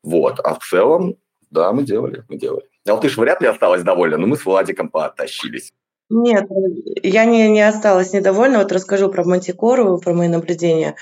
[0.02, 0.40] Вот.
[0.40, 1.16] А в целом,
[1.50, 2.68] да, мы делали, мы делали.
[2.86, 5.72] Алтыш вряд ли осталась довольна, но мы с Владиком потащились.
[6.10, 6.44] Нет,
[7.02, 8.58] я не, не осталась недовольна.
[8.58, 10.96] Вот расскажу про Мантикору, про мои наблюдения.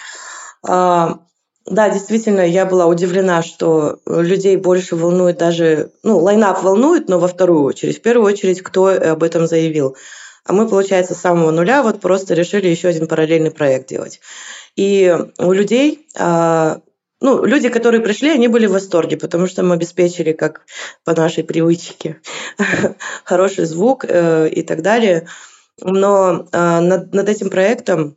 [0.62, 1.21] А,
[1.70, 5.92] да, действительно, я была удивлена, что людей больше волнует даже...
[6.02, 7.98] Ну, лайнап волнует, но во вторую очередь.
[7.98, 9.96] В первую очередь, кто об этом заявил.
[10.44, 14.20] А мы, получается, с самого нуля вот просто решили еще один параллельный проект делать.
[14.76, 16.80] И у людей а,
[17.20, 20.62] ну, люди, которые пришли, они были в восторге, потому что мы обеспечили, как
[21.04, 22.20] по нашей привычке,
[23.24, 25.28] хороший звук э, и так далее.
[25.83, 28.16] Но э, над, над этим проектом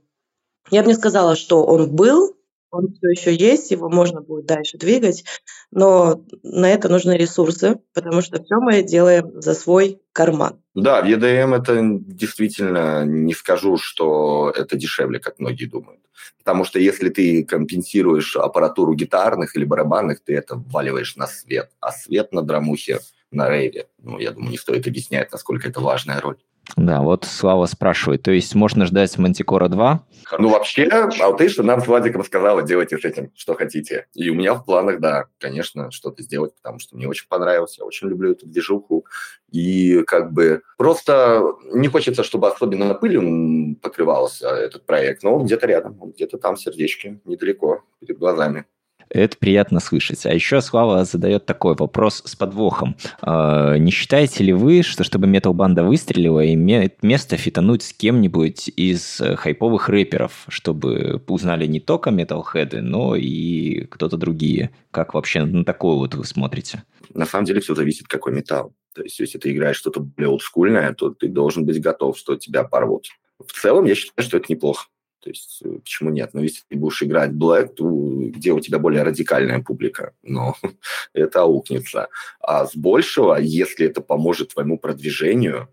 [0.71, 2.35] я бы не сказала, что он был,
[2.73, 5.23] он все еще есть, его можно будет дальше двигать,
[5.71, 10.59] но на это нужны ресурсы, потому что все мы делаем за свой карман.
[10.73, 16.01] Да, в EDM это действительно не скажу, что это дешевле, как многие думают.
[16.39, 21.69] Потому что если ты компенсируешь аппаратуру гитарных или барабанных, ты это вваливаешь на свет.
[21.79, 26.19] А свет на драмухе, на рейве, ну, я думаю, не стоит объяснять, насколько это важная
[26.19, 26.37] роль.
[26.77, 30.05] Да, вот Слава спрашивает, то есть можно ждать Мантикора 2?
[30.39, 34.07] Ну, вообще, Алтыша нам с Владиком сказала, делайте с этим, что хотите.
[34.13, 37.85] И у меня в планах, да, конечно, что-то сделать, потому что мне очень понравилось, я
[37.85, 39.05] очень люблю эту движуху.
[39.51, 45.67] И как бы просто не хочется, чтобы особенно пылью покрывался этот проект, но он где-то
[45.67, 48.65] рядом, он где-то там, сердечки, недалеко, перед глазами.
[49.13, 50.25] Это приятно слышать.
[50.25, 52.95] А еще Слава задает такой вопрос с подвохом.
[53.21, 59.21] Э, не считаете ли вы, что чтобы метал-банда выстрелила, имеет место фитануть с кем-нибудь из
[59.37, 64.71] хайповых рэперов, чтобы узнали не только металлхеды, но и кто-то другие?
[64.89, 66.83] Как вообще на такое вот вы смотрите?
[67.13, 68.73] На самом деле все зависит, какой металл.
[68.95, 72.63] То есть, если ты играешь что-то более олдскульное, то ты должен быть готов, что тебя
[72.63, 73.07] порвут.
[73.45, 74.87] В целом, я считаю, что это неплохо.
[75.23, 76.33] То есть э, почему нет?
[76.33, 80.55] Но если ты будешь играть Black, то где у тебя более радикальная публика, но
[81.13, 82.09] это аукнется.
[82.39, 85.69] А с большего, если это поможет твоему продвижению,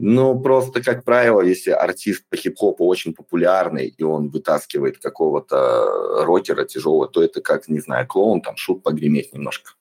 [0.00, 6.64] ну, просто, как правило, если артист по хип-хопу очень популярный, и он вытаскивает какого-то рокера
[6.64, 9.72] тяжелого, то это как, не знаю, клоун, там, шут погреметь немножко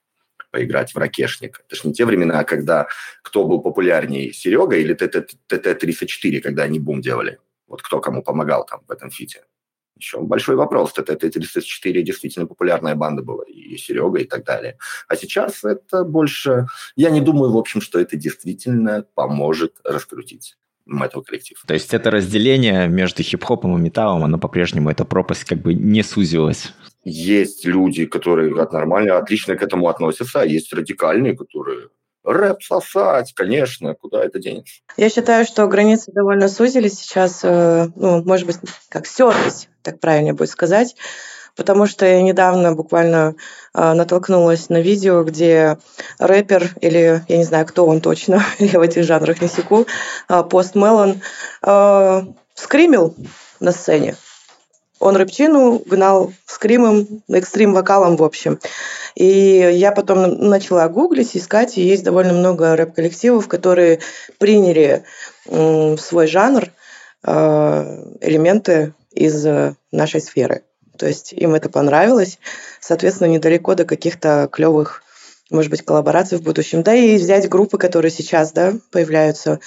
[0.49, 1.63] поиграть в ракешник.
[1.67, 2.87] Это же не те времена, когда
[3.21, 7.37] кто был популярнее, Серега или ТТ-34, когда они бум делали.
[7.67, 9.43] Вот кто кому помогал там в этом фите.
[9.97, 10.93] Еще большой вопрос.
[10.97, 14.77] Это, это 34 действительно популярная банда была, и Серега, и так далее.
[15.07, 16.67] А сейчас это больше...
[16.95, 20.55] Я не думаю, в общем, что это действительно поможет раскрутить
[20.87, 21.61] метал коллектив.
[21.67, 26.03] То есть это разделение между хип-хопом и металлом, оно по-прежнему, эта пропасть как бы не
[26.03, 26.73] сузилась?
[27.03, 31.89] Есть люди, которые нормально, отлично к этому относятся, а есть радикальные, которые
[32.27, 34.75] рэп сосать, конечно, куда это денется?
[34.97, 38.57] Я считаю, что границы довольно сузились сейчас, э, ну, может быть,
[38.89, 40.95] как стерлись, так правильнее будет сказать,
[41.55, 43.35] потому что я недавно буквально
[43.73, 45.77] э, натолкнулась на видео, где
[46.19, 49.87] рэпер, или я не знаю, кто он точно, я в этих жанрах не секу,
[50.49, 51.21] Пост Мелон,
[52.53, 53.15] скримил
[53.59, 54.15] на сцене.
[54.99, 58.59] Он рэпчину гнал скримом, экстрим-вокалом, в общем.
[59.15, 63.99] И я потом начала гуглить, искать, и есть довольно много рэп-коллективов, которые
[64.37, 65.03] приняли
[65.45, 66.69] в свой жанр
[67.23, 69.45] э, элементы из
[69.91, 70.63] нашей сферы.
[70.97, 72.39] То есть им это понравилось.
[72.79, 75.03] Соответственно, недалеко до каких-то клевых,
[75.49, 76.83] может быть, коллабораций в будущем.
[76.83, 79.59] Да и взять группы, которые сейчас да, появляются.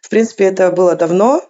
[0.00, 1.42] В принципе, это было давно,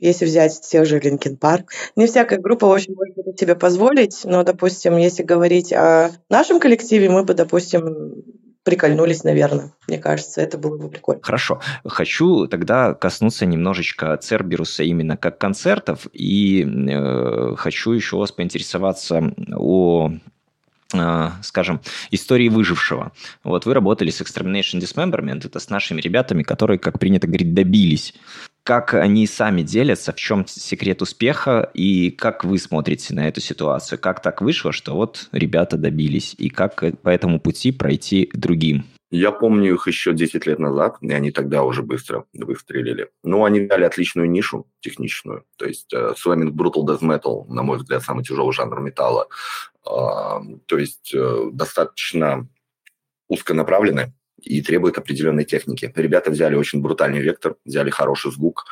[0.00, 1.72] если взять тех же Линкен Парк.
[1.96, 6.60] Не всякая группа, в общем, может это себе позволить, но, допустим, если говорить о нашем
[6.60, 8.24] коллективе, мы бы, допустим,
[8.62, 9.72] прикольнулись, наверное.
[9.88, 11.22] Мне кажется, это было бы прикольно.
[11.22, 11.60] Хорошо.
[11.84, 20.10] Хочу тогда коснуться немножечко Церберуса именно как концертов, и э, хочу еще вас поинтересоваться о
[20.92, 21.80] э, скажем,
[22.10, 23.12] истории выжившего.
[23.44, 28.14] Вот вы работали с Extermination Dismemberment, это с нашими ребятами, которые, как принято говорить, добились
[28.70, 33.98] как они сами делятся, в чем секрет успеха и как вы смотрите на эту ситуацию?
[33.98, 38.84] Как так вышло, что вот ребята добились и как по этому пути пройти другим?
[39.10, 43.10] Я помню их еще 10 лет назад, и они тогда уже быстро выстрелили.
[43.24, 45.46] Но они дали отличную нишу техничную.
[45.56, 49.26] То есть э, Slamming Brutal Death Metal, на мой взгляд, самый тяжелый жанр металла.
[49.84, 52.46] Э, то есть э, достаточно
[53.26, 54.12] узконаправленный
[54.42, 55.92] и требует определенной техники.
[55.94, 58.64] Ребята взяли очень брутальный вектор, взяли хороший звук,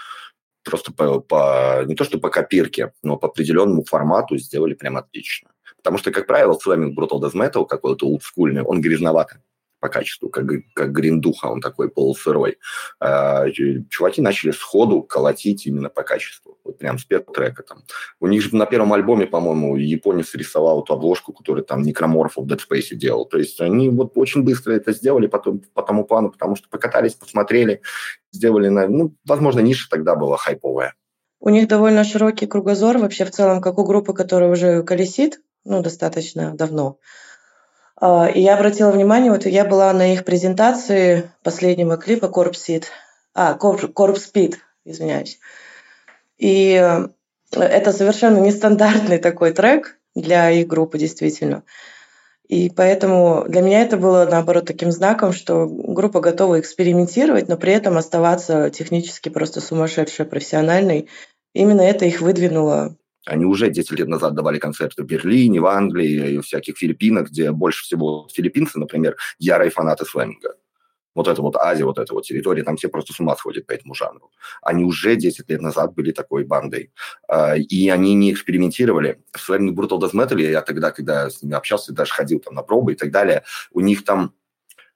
[0.64, 5.50] просто по, по не то что по копирке, но по определенному формату сделали прям отлично.
[5.76, 9.40] Потому что, как правило, Slamming Brutal Death Metal, какой-то олдскульный, он грязноватый
[9.80, 12.58] по качеству, как, как гриндуха, он такой полусырой.
[13.00, 17.62] А, чуваки начали сходу колотить именно по качеству, вот прям с первого трека.
[17.64, 17.82] Там.
[18.20, 22.48] У них же на первом альбоме, по-моему, японец рисовал эту обложку, которую там Некроморфов в
[22.48, 23.24] Dead Space делал.
[23.24, 27.14] То есть они вот очень быстро это сделали по, по тому плану, потому что покатались,
[27.14, 27.82] посмотрели,
[28.32, 30.94] сделали, ну, возможно, ниша тогда была хайповая.
[31.40, 35.82] У них довольно широкий кругозор вообще в целом, как у группы, которая уже колесит, ну,
[35.82, 36.98] достаточно давно.
[38.00, 42.84] А, и я обратила внимание, вот я была на их презентации последнего клипа Corpse Seed.
[43.34, 45.38] А, Corpse Speed, извиняюсь.
[46.39, 47.09] И э,
[47.53, 51.64] это совершенно нестандартный такой трек для их группы, действительно.
[52.49, 57.72] И поэтому для меня это было, наоборот, таким знаком, что группа готова экспериментировать, но при
[57.72, 61.09] этом оставаться технически просто сумасшедшей, профессиональной.
[61.53, 62.97] Именно это их выдвинуло
[63.28, 67.28] они уже 10 лет назад давали концерты в Берлине, в Англии и в всяких Филиппинах,
[67.28, 70.55] где больше всего филиппинцы, например, ярые фанаты слэминга.
[71.14, 73.72] Вот это вот Азия, вот эта вот территория, там все просто с ума сходят по
[73.72, 74.30] этому жанру.
[74.62, 76.92] Они уже 10 лет назад были такой бандой.
[77.28, 79.20] А, и они не экспериментировали.
[79.32, 82.62] В слэминг Brutal Death Metal я тогда, когда с ними общался, даже ходил там на
[82.62, 83.42] пробы и так далее,
[83.72, 84.32] у них там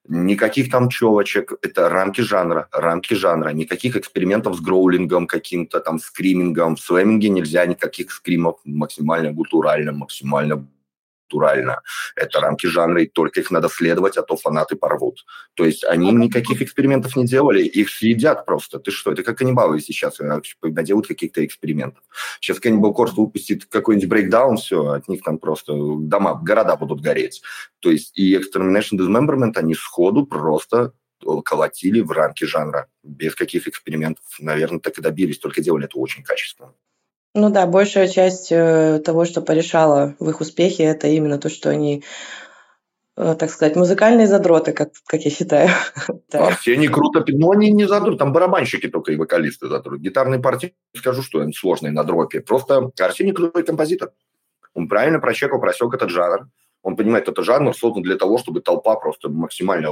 [0.08, 6.74] Никаких там челочек, это рамки жанра, рамки жанра, никаких экспериментов с гроулингом каким-то, там, скримингом.
[6.74, 10.66] В слэминге нельзя никаких скримов максимально гутурально, максимально
[11.33, 11.80] натурально.
[12.16, 15.24] Это рамки жанра, и только их надо следовать, а то фанаты порвут.
[15.55, 18.78] То есть они никаких экспериментов не делали, их съедят просто.
[18.78, 20.18] Ты что, это как каннибалы сейчас
[20.61, 22.03] когда делают каких-то экспериментов.
[22.41, 27.43] Сейчас Cannibal Corpse выпустит какой-нибудь брейкдаун, все, от них там просто дома, города будут гореть.
[27.80, 30.93] То есть и Extermination Dismemberment, они сходу просто
[31.45, 34.24] колотили в рамки жанра без каких экспериментов.
[34.41, 36.74] Наверное, так и добились, только делали это очень качественно.
[37.35, 41.70] Ну да, большая часть э, того, что порешало в их успехе, это именно то, что
[41.70, 42.05] они
[43.16, 45.70] э, так сказать, музыкальные задроты, как, как я считаю.
[46.30, 46.49] да.
[46.49, 50.03] Арсений круто, но они не задроты, там барабанщики только и вокалисты задроты.
[50.03, 52.41] Гитарные партии, скажу, что они сложные на дропе.
[52.41, 54.12] Просто Арсений крутой композитор.
[54.74, 56.49] Он правильно прочекал, просек этот жанр.
[56.83, 59.91] Он понимает, этот жанр создан для того, чтобы толпа просто максимально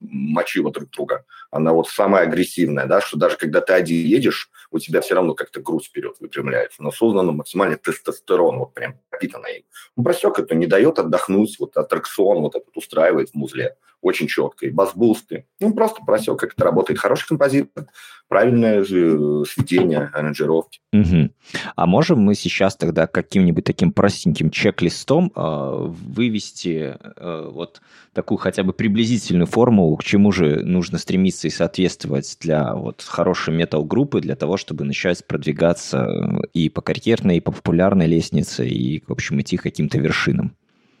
[0.00, 1.24] мочила друг друга.
[1.50, 5.34] Она вот самая агрессивная, да, что даже когда ты один едешь, у тебя все равно
[5.34, 6.82] как-то грудь вперед выпрямляется.
[6.82, 9.64] Но создано максимальный тестостерон, вот прям пропитанный им.
[9.96, 13.76] Ну, просек это не дает отдохнуть, вот аттракцион вот этот устраивает в музле
[14.06, 14.66] очень четко.
[14.66, 15.46] И бас-бусты.
[15.60, 16.98] Ну, просто просек, как это работает.
[16.98, 17.86] Хороший композитор,
[18.28, 20.80] правильное же сведение, аранжировки.
[20.92, 21.30] Угу.
[21.74, 27.80] А можем мы сейчас тогда каким-нибудь таким простеньким чек-листом э, вывести э, вот
[28.12, 33.54] такую хотя бы приблизительную формулу, к чему же нужно стремиться и соответствовать для вот хорошей
[33.54, 36.08] метал-группы, для того, чтобы начать продвигаться
[36.52, 40.56] и по карьерной, и по популярной лестнице, и, в общем, идти к каким-то вершинам?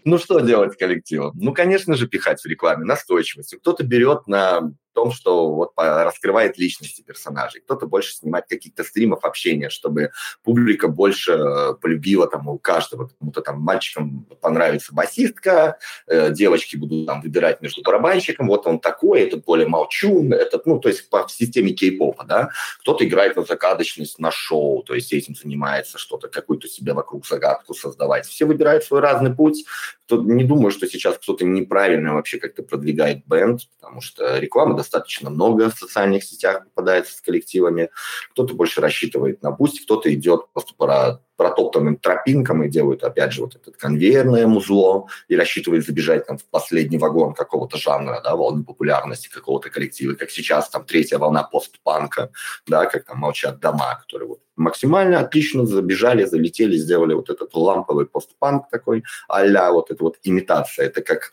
[0.06, 1.32] Ну, что делать коллективом?
[1.34, 3.56] Ну, конечно же, пихать в рекламе, настойчивость.
[3.56, 7.60] Кто-то берет на том, что вот раскрывает личности персонажей.
[7.60, 10.10] Кто-то больше снимает каких-то стримов общения, чтобы
[10.42, 13.10] публика больше э, полюбила там у каждого.
[13.18, 15.76] Кому-то там мальчикам понравится басистка,
[16.06, 20.78] э, девочки будут там выбирать между барабанщиком, вот он такой, этот более молчун, этот, ну,
[20.78, 22.48] то есть по системе кей-попа, да.
[22.80, 27.74] Кто-то играет на загадочность, на шоу, то есть этим занимается, что-то, какую-то себе вокруг загадку
[27.74, 28.26] создавать.
[28.26, 29.66] Все выбирают свой разный путь.
[30.06, 35.30] Кто, не думаю, что сейчас кто-то неправильно вообще как-то продвигает бенд, потому что реклама достаточно
[35.30, 37.90] много в социальных сетях попадается с коллективами.
[38.30, 43.42] Кто-то больше рассчитывает на пусть, кто-то идет просто по протоптанным тропинкам и делают, опять же,
[43.42, 48.64] вот это конвейерное музло и рассчитывает забежать там в последний вагон какого-то жанра, да, волны
[48.64, 52.30] популярности какого-то коллектива, как сейчас там третья волна постпанка,
[52.66, 58.06] да, как там молчат дома, которые вот максимально отлично забежали, залетели, сделали вот этот ламповый
[58.06, 60.86] постпанк такой, а вот эта вот имитация.
[60.86, 61.32] Это как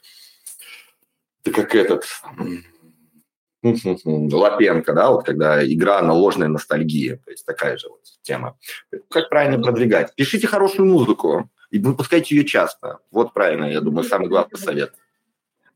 [1.43, 2.05] ты как этот
[3.63, 8.57] Лапенко, да, вот когда игра на ложной ностальгии, то есть такая же вот тема.
[9.09, 10.13] Как правильно продвигать?
[10.15, 12.99] Пишите хорошую музыку и выпускайте ее часто.
[13.11, 14.93] Вот правильно, я думаю, самый главный совет.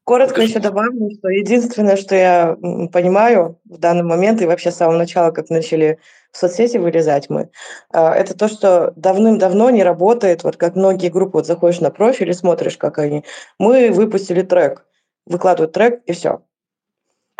[0.08, 2.56] Коротко еще добавлю, что единственное, что я
[2.94, 6.00] понимаю в данный момент, и вообще с самого начала, как начали
[6.32, 7.50] в соцсети вылезать мы,
[7.92, 12.30] а, это то, что давным-давно не работает, вот как многие группы, вот заходишь на профиль
[12.30, 13.26] и смотришь, как они.
[13.60, 14.86] Мы выпустили трек,
[15.26, 16.42] выкладывают трек, и все.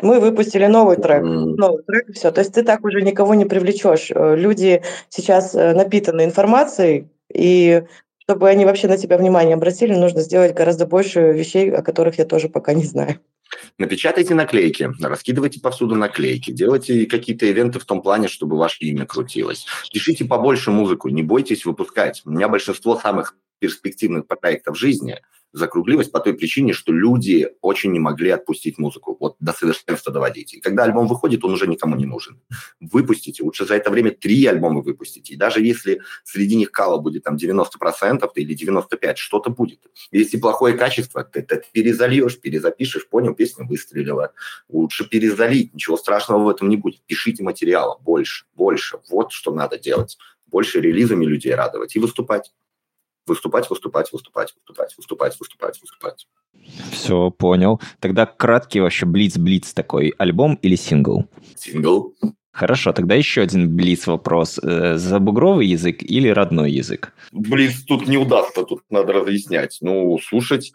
[0.02, 2.32] Мы выпустили новый трек, новый трек, и все.
[2.32, 4.12] То есть ты так уже никого не привлечешь.
[4.12, 7.84] Э, люди сейчас э, напитаны информацией, и
[8.22, 12.26] чтобы они вообще на тебя внимание обратили, нужно сделать гораздо больше вещей, о которых я
[12.26, 13.20] тоже пока не знаю.
[13.78, 19.66] Напечатайте наклейки, раскидывайте повсюду наклейки, делайте какие-то ивенты в том плане, чтобы ваше имя крутилось.
[19.92, 22.22] Пишите побольше музыку, не бойтесь выпускать.
[22.26, 25.20] У меня большинство самых перспективных проектов жизни–
[25.54, 30.54] закруглилась по той причине, что люди очень не могли отпустить музыку, вот до совершенства доводить.
[30.54, 32.42] И когда альбом выходит, он уже никому не нужен.
[32.80, 35.34] Выпустите, лучше за это время три альбома выпустите.
[35.34, 39.80] И даже если среди них кала будет там 90% или 95%, что-то будет.
[40.12, 44.34] Если плохое качество, ты это перезальешь, перезапишешь, понял, песня выстрелила.
[44.70, 47.02] Лучше перезалить, ничего страшного в этом не будет.
[47.06, 49.00] Пишите материала больше, больше.
[49.10, 50.18] Вот что надо делать.
[50.46, 52.52] Больше релизами людей радовать и выступать
[53.28, 56.28] выступать, выступать, выступать, выступать, выступать, выступать, выступать.
[56.92, 57.82] Все, понял.
[58.00, 60.14] Тогда краткий вообще блиц-блиц такой.
[60.18, 61.26] Альбом или сингл?
[61.56, 62.14] Сингл.
[62.52, 64.60] Хорошо, тогда еще один блиц вопрос.
[64.64, 67.14] Э, Забугровый язык или родной язык?
[67.32, 69.78] Блиц тут не удастся, тут надо разъяснять.
[69.82, 70.72] Ну, слушать,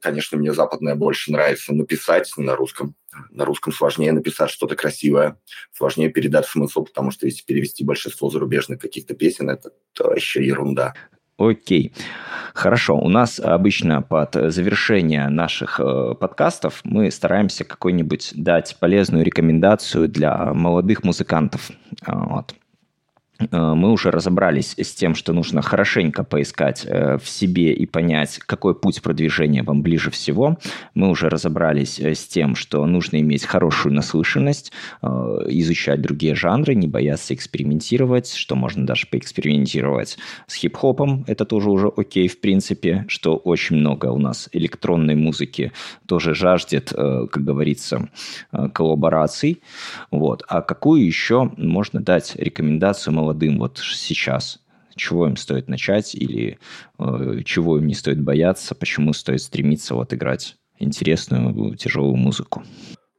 [0.00, 2.94] конечно, мне западное больше нравится, но писать на русском.
[3.30, 5.38] На русском сложнее написать что-то красивое,
[5.72, 10.94] сложнее передать смысл, потому что если перевести большинство зарубежных каких-то песен, это вообще ерунда.
[11.38, 11.92] Окей.
[12.52, 12.98] Хорошо.
[12.98, 20.52] У нас обычно под завершение наших э, подкастов мы стараемся какой-нибудь дать полезную рекомендацию для
[20.52, 21.70] молодых музыкантов.
[22.06, 22.54] Вот.
[23.38, 28.38] Э, мы уже разобрались с тем, что нужно хорошенько поискать э, в себе и понять,
[28.38, 30.58] какой путь продвижения вам ближе всего.
[30.94, 34.72] Мы уже разобрались э, с тем, что нужно иметь хорошую наслышанность,
[35.02, 41.24] изучать другие жанры, не бояться экспериментировать, что можно даже поэкспериментировать с хип-хопом.
[41.26, 45.72] Это тоже уже окей, в принципе, что очень много у нас электронной музыки
[46.06, 48.08] тоже жаждет, как говорится,
[48.72, 49.62] коллабораций.
[50.10, 50.42] Вот.
[50.48, 54.60] А какую еще можно дать рекомендацию молодым молодым вот сейчас?
[54.96, 56.58] Чего им стоит начать или
[56.98, 58.74] э, чего им не стоит бояться?
[58.74, 62.64] Почему стоит стремиться вот играть интересную тяжелую музыку?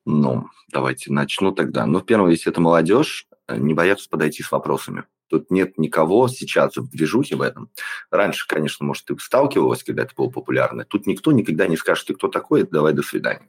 [0.06, 1.86] Ну, давайте начну тогда.
[1.86, 5.04] Ну, первое, если это молодежь, э, не бояться подойти с вопросами.
[5.30, 7.70] Тут нет никого сейчас в движухе в этом.
[8.10, 10.84] Раньше, конечно, может, ты сталкивалась, когда это было популярно.
[10.84, 13.48] Тут никто никогда не скажет, ты кто такой, давай до свидания.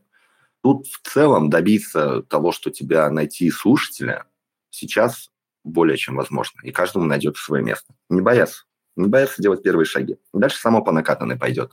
[0.62, 4.26] Тут в целом добиться того, что тебя найти слушателя,
[4.68, 5.30] сейчас
[5.64, 6.60] более чем возможно.
[6.62, 7.94] И каждому найдется свое место.
[8.08, 8.64] Не бояться.
[8.96, 10.16] Не бояться делать первые шаги.
[10.32, 11.72] Дальше само по накатанной пойдет.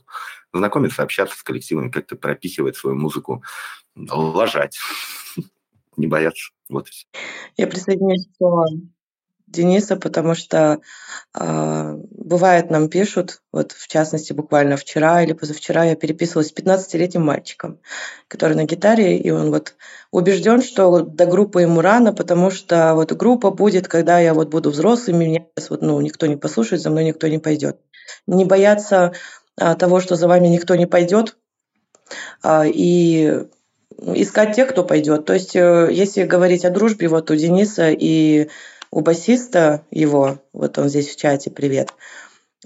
[0.52, 3.42] Знакомиться, общаться с коллективами, как-то пропихивать свою музыку,
[3.96, 4.78] лажать.
[5.96, 6.52] Не бояться.
[6.68, 7.06] Вот и все.
[7.56, 8.38] Я присоединяюсь к
[9.50, 10.80] Дениса, потому что
[11.34, 17.24] э, бывает нам пишут, вот в частности буквально вчера или позавчера я переписывалась с 15-летним
[17.24, 17.80] мальчиком,
[18.28, 19.74] который на гитаре, и он вот
[20.10, 24.70] убежден, что до группы ему рано, потому что вот группа будет, когда я вот буду
[24.70, 27.78] взрослым, меня вот, ну, никто не послушает, за мной никто не пойдет.
[28.26, 29.12] Не бояться
[29.56, 31.36] а, того, что за вами никто не пойдет,
[32.42, 33.44] а, и
[33.98, 35.24] искать тех, кто пойдет.
[35.24, 38.48] То есть, э, если говорить о дружбе, вот у Дениса и
[38.90, 41.92] у басиста его, вот он здесь в чате, привет,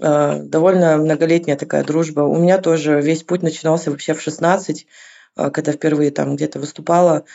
[0.01, 2.21] э, довольно многолетняя такая дружба.
[2.21, 4.87] У меня тоже весь путь начинался вообще в 16,
[5.35, 7.25] э, когда впервые там где-то выступала.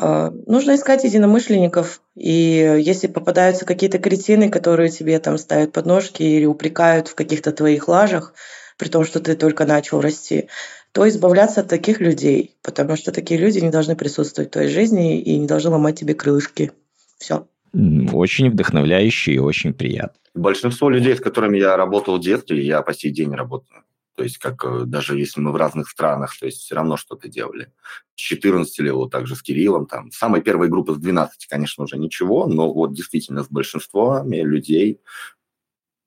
[0.00, 6.46] Э, нужно искать единомышленников, и если попадаются какие-то кретины, которые тебе там ставят подножки или
[6.46, 8.34] упрекают в каких-то твоих лажах,
[8.78, 10.48] при том, что ты только начал расти,
[10.92, 15.20] то избавляться от таких людей, потому что такие люди не должны присутствовать в твоей жизни
[15.20, 16.72] и не должны ломать тебе крылышки.
[17.18, 17.46] Все.
[17.72, 20.18] Очень вдохновляющий и очень приятно.
[20.34, 23.82] Большинство людей, с которыми я работал в детстве, я по сей день работаю.
[24.18, 27.28] То есть, как э, даже если мы в разных странах, то есть все равно что-то
[27.28, 27.72] делали.
[28.16, 31.98] С 14 лет вот также с Кириллом, там, самой первой группы с 12, конечно, уже
[31.98, 35.00] ничего, но вот действительно с большинством людей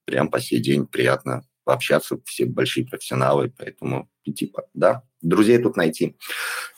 [0.03, 6.17] прям по сей день приятно пообщаться, все большие профессионалы, поэтому, типа, да, друзей тут найти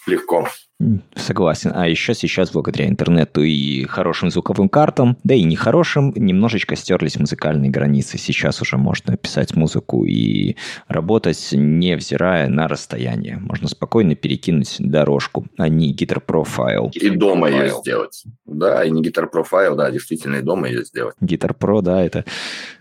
[0.06, 0.48] легко.
[1.16, 1.72] Согласен.
[1.74, 7.72] А еще сейчас благодаря интернету и хорошим звуковым картам, да и нехорошим, немножечко стерлись музыкальные
[7.72, 8.18] границы.
[8.18, 10.56] Сейчас уже можно писать музыку и
[10.88, 13.38] работать, невзирая на расстояние.
[13.38, 16.92] Можно спокойно перекинуть дорожку, а не гитар-профайл.
[16.94, 18.24] И дома ее сделать.
[18.46, 21.16] Да, и не гитар-профайл, да, действительно, и дома ее сделать.
[21.22, 22.26] Гитар-про, да, это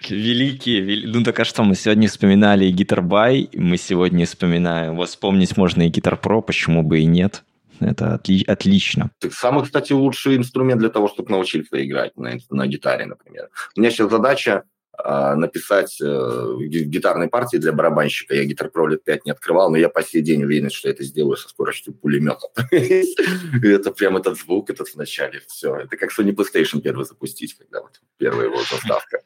[0.09, 1.07] великие...
[1.07, 4.97] Ну, так а что, мы сегодня вспоминали гитар-бай, мы сегодня вспоминаем...
[4.97, 7.45] Вот вспомнить можно и гитар-про, почему бы и нет.
[7.81, 9.11] Это отли- отлично.
[9.31, 13.51] Самый, кстати, лучший инструмент для того, чтобы научиться играть на, на гитаре, например.
[13.77, 14.65] У меня сейчас задача
[15.05, 18.35] э, написать э, гитарной партии для барабанщика.
[18.35, 21.03] Я Guitar Pro лет 5 не открывал, но я по сей день уверен, что это
[21.05, 22.49] сделаю со скоростью пулемета.
[22.71, 25.41] Это прям этот звук, этот в начале.
[25.49, 25.77] Все.
[25.77, 29.23] Это как Sony PlayStation первый запустить, когда вот первая его заставка.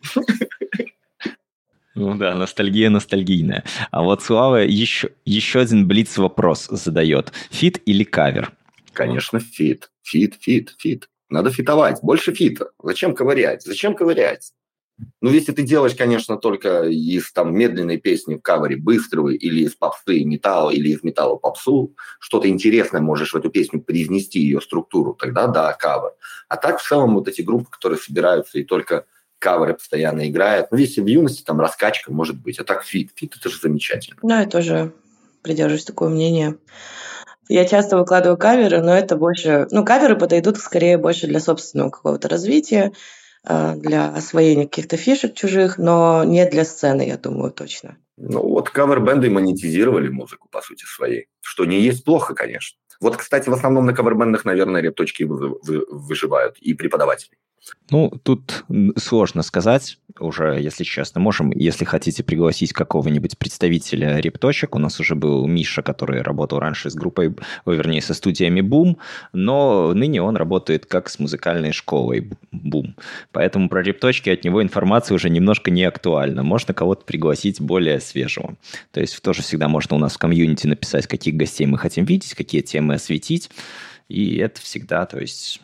[1.97, 3.65] Ну да, ностальгия ностальгийная.
[3.91, 7.33] А вот Слава еще, еще один блиц вопрос задает.
[7.51, 8.53] Фит или кавер?
[8.93, 9.91] Конечно, фит.
[10.03, 11.09] Фит, фит, фит.
[11.31, 12.01] Надо фитовать.
[12.03, 12.71] Больше фита.
[12.83, 13.63] Зачем каверить?
[13.63, 14.53] Зачем каверить?
[15.21, 19.75] Ну, если ты делаешь, конечно, только из там медленной песни в кавере быструю, или из
[19.75, 25.15] попсы метал, или из метала попсу, что-то интересное можешь в эту песню привнести, ее структуру,
[25.15, 26.13] тогда да, кавер.
[26.49, 29.07] А так в целом вот эти группы, которые собираются и только
[29.47, 30.73] каверы постоянно играют.
[30.73, 33.13] Ну, если в юности там раскачка может быть, а так фит.
[33.15, 34.19] Фит– это же замечательно.
[34.25, 34.93] Да, я тоже
[35.43, 36.57] придерживаюсь такого мнения.
[37.49, 39.69] Я часто выкладываю каверы, но это больше...
[39.71, 42.93] Ну, каверы подойдут скорее больше для собственного какого-то развития,
[43.45, 47.99] а, для освоения каких-то фишек чужих, но не для сцены, я думаю, точно.
[48.17, 51.29] Ну, вот кавер-бенды монетизировали музыку, по сути, своей.
[51.41, 52.79] Что не есть плохо, конечно.
[53.01, 57.37] Вот, кстати, в основном на кавер-бендах, наверное, репточки выживают и преподаватели.
[57.91, 58.65] Ну, тут
[58.97, 61.21] сложно сказать уже, если честно.
[61.21, 64.75] Можем, если хотите, пригласить какого-нибудь представителя репточек.
[64.75, 68.97] У нас уже был Миша, который работал раньше с группой, ой, вернее, со студиями Boom,
[69.33, 72.95] но ныне он работает как с музыкальной школой Boom.
[73.31, 76.43] Поэтому про репточки от него информация уже немножко не актуальна.
[76.43, 78.57] Можно кого-то пригласить более свежего.
[78.91, 82.35] То есть тоже всегда можно у нас в комьюнити написать, каких гостей мы хотим видеть,
[82.35, 83.51] какие темы осветить.
[84.09, 85.61] И это всегда, то есть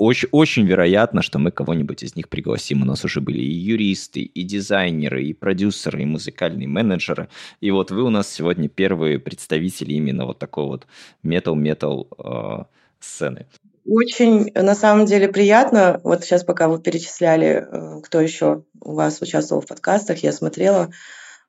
[0.00, 2.80] очень, очень вероятно, что мы кого-нибудь из них пригласим.
[2.80, 7.28] У нас уже были и юристы, и дизайнеры, и продюсеры, и музыкальные менеджеры.
[7.60, 10.86] И вот вы у нас сегодня первые представители именно вот такой вот
[11.22, 12.64] метал-метал э,
[12.98, 13.46] сцены.
[13.86, 16.00] Очень, на самом деле, приятно.
[16.02, 20.90] Вот сейчас, пока вы перечисляли, э, кто еще у вас участвовал в подкастах, я смотрела.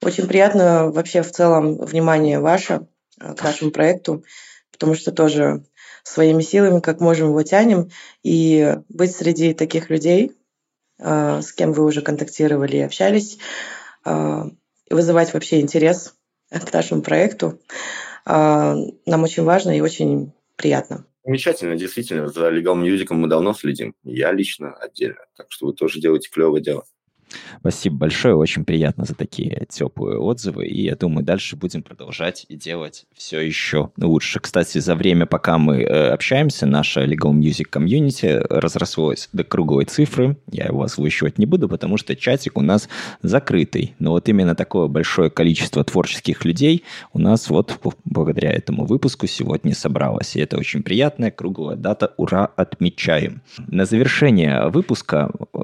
[0.02, 2.86] Очень приятно вообще в целом внимание ваше
[3.18, 4.26] э, к нашему проекту,
[4.74, 5.64] потому что тоже
[6.04, 7.90] своими силами, как можем его тянем,
[8.24, 10.34] и быть среди таких людей,
[11.00, 13.38] а, с кем вы уже контактировали и общались,
[14.04, 14.50] а,
[14.90, 16.16] вызывать вообще интерес
[16.50, 17.60] к нашему проекту.
[18.26, 18.76] А,
[19.06, 21.06] нам очень важно и очень приятно.
[21.24, 22.28] Замечательно, действительно.
[22.28, 23.94] За Legal Music мы давно следим.
[24.04, 25.20] Я лично отдельно.
[25.38, 26.86] Так что вы тоже делаете клевое дело.
[27.60, 32.56] Спасибо большое, очень приятно за такие теплые отзывы, и я думаю, дальше будем продолжать и
[32.56, 34.40] делать все еще лучше.
[34.40, 40.38] Кстати, за время, пока мы э, общаемся, наша Legal Music Community разрослась до круглой цифры,
[40.52, 42.90] я его озвучивать не буду, потому что чатик у нас
[43.22, 49.28] закрытый, но вот именно такое большое количество творческих людей у нас вот благодаря этому выпуску
[49.28, 53.42] сегодня собралось, и это очень приятная круглая дата, ура, отмечаем.
[53.58, 55.58] На завершение выпуска э,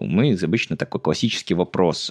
[0.00, 2.10] мы обычно такой классический вопрос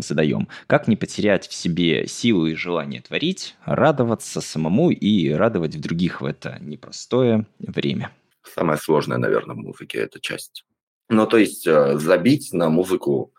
[0.00, 0.48] задаем.
[0.66, 6.20] Как не потерять в себе силу и желание творить, радоваться самому и радовать в других
[6.20, 8.10] в это непростое время?
[8.42, 10.66] Самое сложное, наверное, в музыке– это часть.
[11.08, 13.32] Ну, то есть э, забить на музыку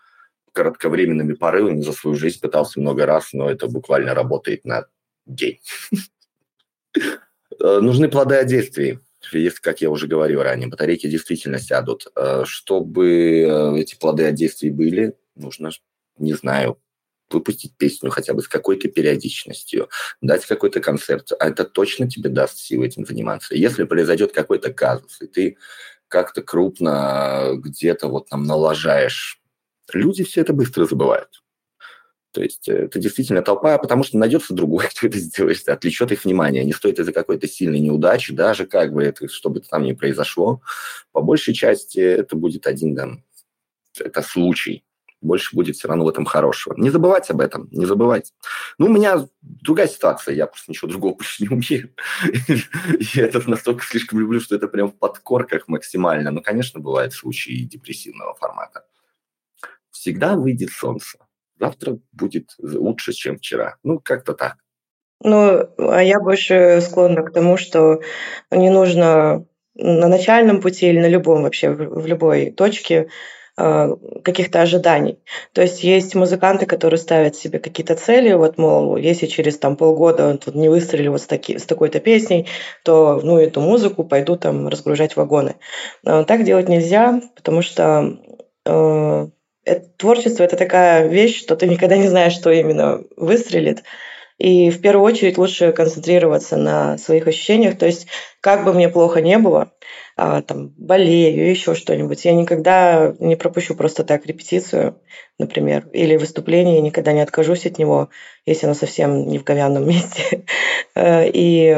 [0.53, 4.87] кратковременными порывами за свою жизнь пытался много раз, но это буквально работает на
[5.27, 5.59] день.
[7.57, 8.99] Э, нужны плоды от действий.
[9.31, 12.07] Если, как я уже говорил ранее, батарейки действительно сядут.
[12.15, 15.71] Э, чтобы эти плоды от действий были, нужно,
[16.17, 16.79] не знаю,
[17.29, 19.89] выпустить песню хотя бы с какой-то периодичностью,
[20.21, 23.55] дать какой-то концерт, а это точно тебе даст силы этим заниматься.
[23.55, 25.57] Если произойдет какой-то казус, и ты
[26.07, 29.41] как-то крупно где-то вот там налажаешь,
[29.91, 31.43] люди все это быстро забывают.
[32.35, 36.25] То есть э, это действительно толпа, потому что найдется другой, кто это сделает, отвлечет их
[36.25, 36.65] внимание.
[36.65, 40.61] Не стоит из-за какой-то сильной неудачи, даже как бы это, что бы там ни произошло.
[41.13, 43.23] По большей части это будет один, там,
[43.97, 44.83] это случай
[45.21, 46.75] больше будет все равно в этом хорошего.
[46.77, 48.31] Не забывать об этом, не забывать.
[48.77, 51.89] Ну, у меня другая ситуация, я просто ничего другого больше не умею.
[53.15, 56.29] Я это настолько слишком люблю, что это прям в подкорках максимально.
[56.29, 58.85] Но, конечно, бывают случаи депрессивного формата.
[59.89, 61.17] Всегда выйдет солнце.
[61.59, 63.75] Завтра будет лучше, чем вчера.
[63.83, 64.57] Ну, как-то так.
[65.23, 68.01] Ну, а я больше склонна к тому, что
[68.51, 69.45] не нужно
[69.75, 73.09] на начальном пути или на любом вообще, в любой точке
[73.57, 73.95] Э,
[74.25, 75.17] каких-то ожиданий.
[75.53, 80.27] То есть есть музыканты, которые ставят себе какие-то цели, вот, мол, если через там полгода
[80.27, 82.47] он тут не выстрелил вот с, таки, с такой-то песней,
[82.83, 85.55] то, ну, эту музыку пойду там разгружать вагоны.
[86.03, 88.17] Но так делать нельзя, потому что
[88.65, 89.27] э,
[89.65, 93.83] это, творчество– это такая вещь, что ты никогда не знаешь, что именно выстрелит.
[94.37, 97.77] И в первую очередь лучше концентрироваться на своих ощущениях.
[97.77, 98.07] То есть,
[98.41, 99.71] как бы мне плохо не было,
[100.17, 104.99] а, там, болею, еще что-нибудь, я никогда не пропущу просто так репетицию,
[105.39, 108.09] например, или выступление, никогда не откажусь от него,
[108.45, 110.45] если оно совсем не в говянном месте.
[110.95, 111.77] Э, и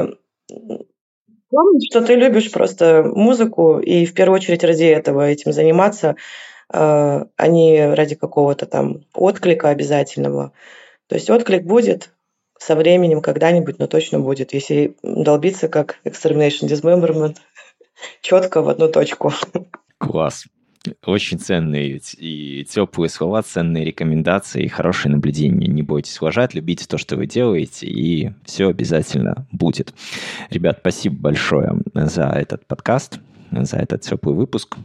[1.49, 6.15] помни, что ты любишь просто музыку, и в первую очередь ради этого этим заниматься,
[6.69, 10.51] а, а не ради какого-то там отклика обязательного.
[11.07, 12.11] То есть отклик будет,
[12.59, 17.37] со временем когда-нибудь, но точно будет, если долбиться как Extermination Dismemberment
[18.21, 19.31] четко в одну точку.
[19.97, 20.45] Класс.
[21.05, 25.67] Очень ценные и теплые слова, ценные рекомендации и хорошие наблюдения.
[25.67, 29.93] Не бойтесь уважать, любите то, что вы делаете, и все обязательно будет.
[30.49, 33.19] Ребят, спасибо большое за этот подкаст,
[33.51, 34.77] за этот теплый выпуск,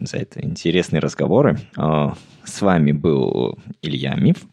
[0.00, 1.58] за это интересные разговоры.
[1.76, 2.14] А,
[2.44, 4.46] с вами был Илья Миф,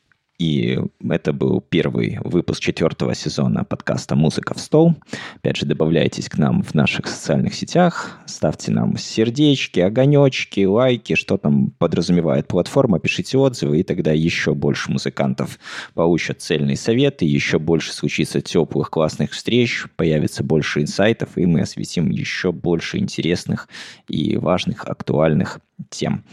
[0.44, 0.78] и
[1.10, 4.98] это был первый выпуск четвертого сезона подкаста «Музыка в стол».
[5.38, 11.38] Опять же, добавляйтесь к нам в наших социальных сетях, ставьте нам сердечки, огонечки, лайки, что
[11.38, 15.60] там подразумевает платформа, пишите отзывы, и тогда еще больше музыкантов
[15.94, 22.10] получат цельные советы, еще больше случится теплых классных встреч, появится больше инсайтов, и мы осветим
[22.10, 23.70] еще больше интересных
[24.10, 26.26] и важных, актуальных тем.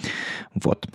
[0.55, 0.89] Вот.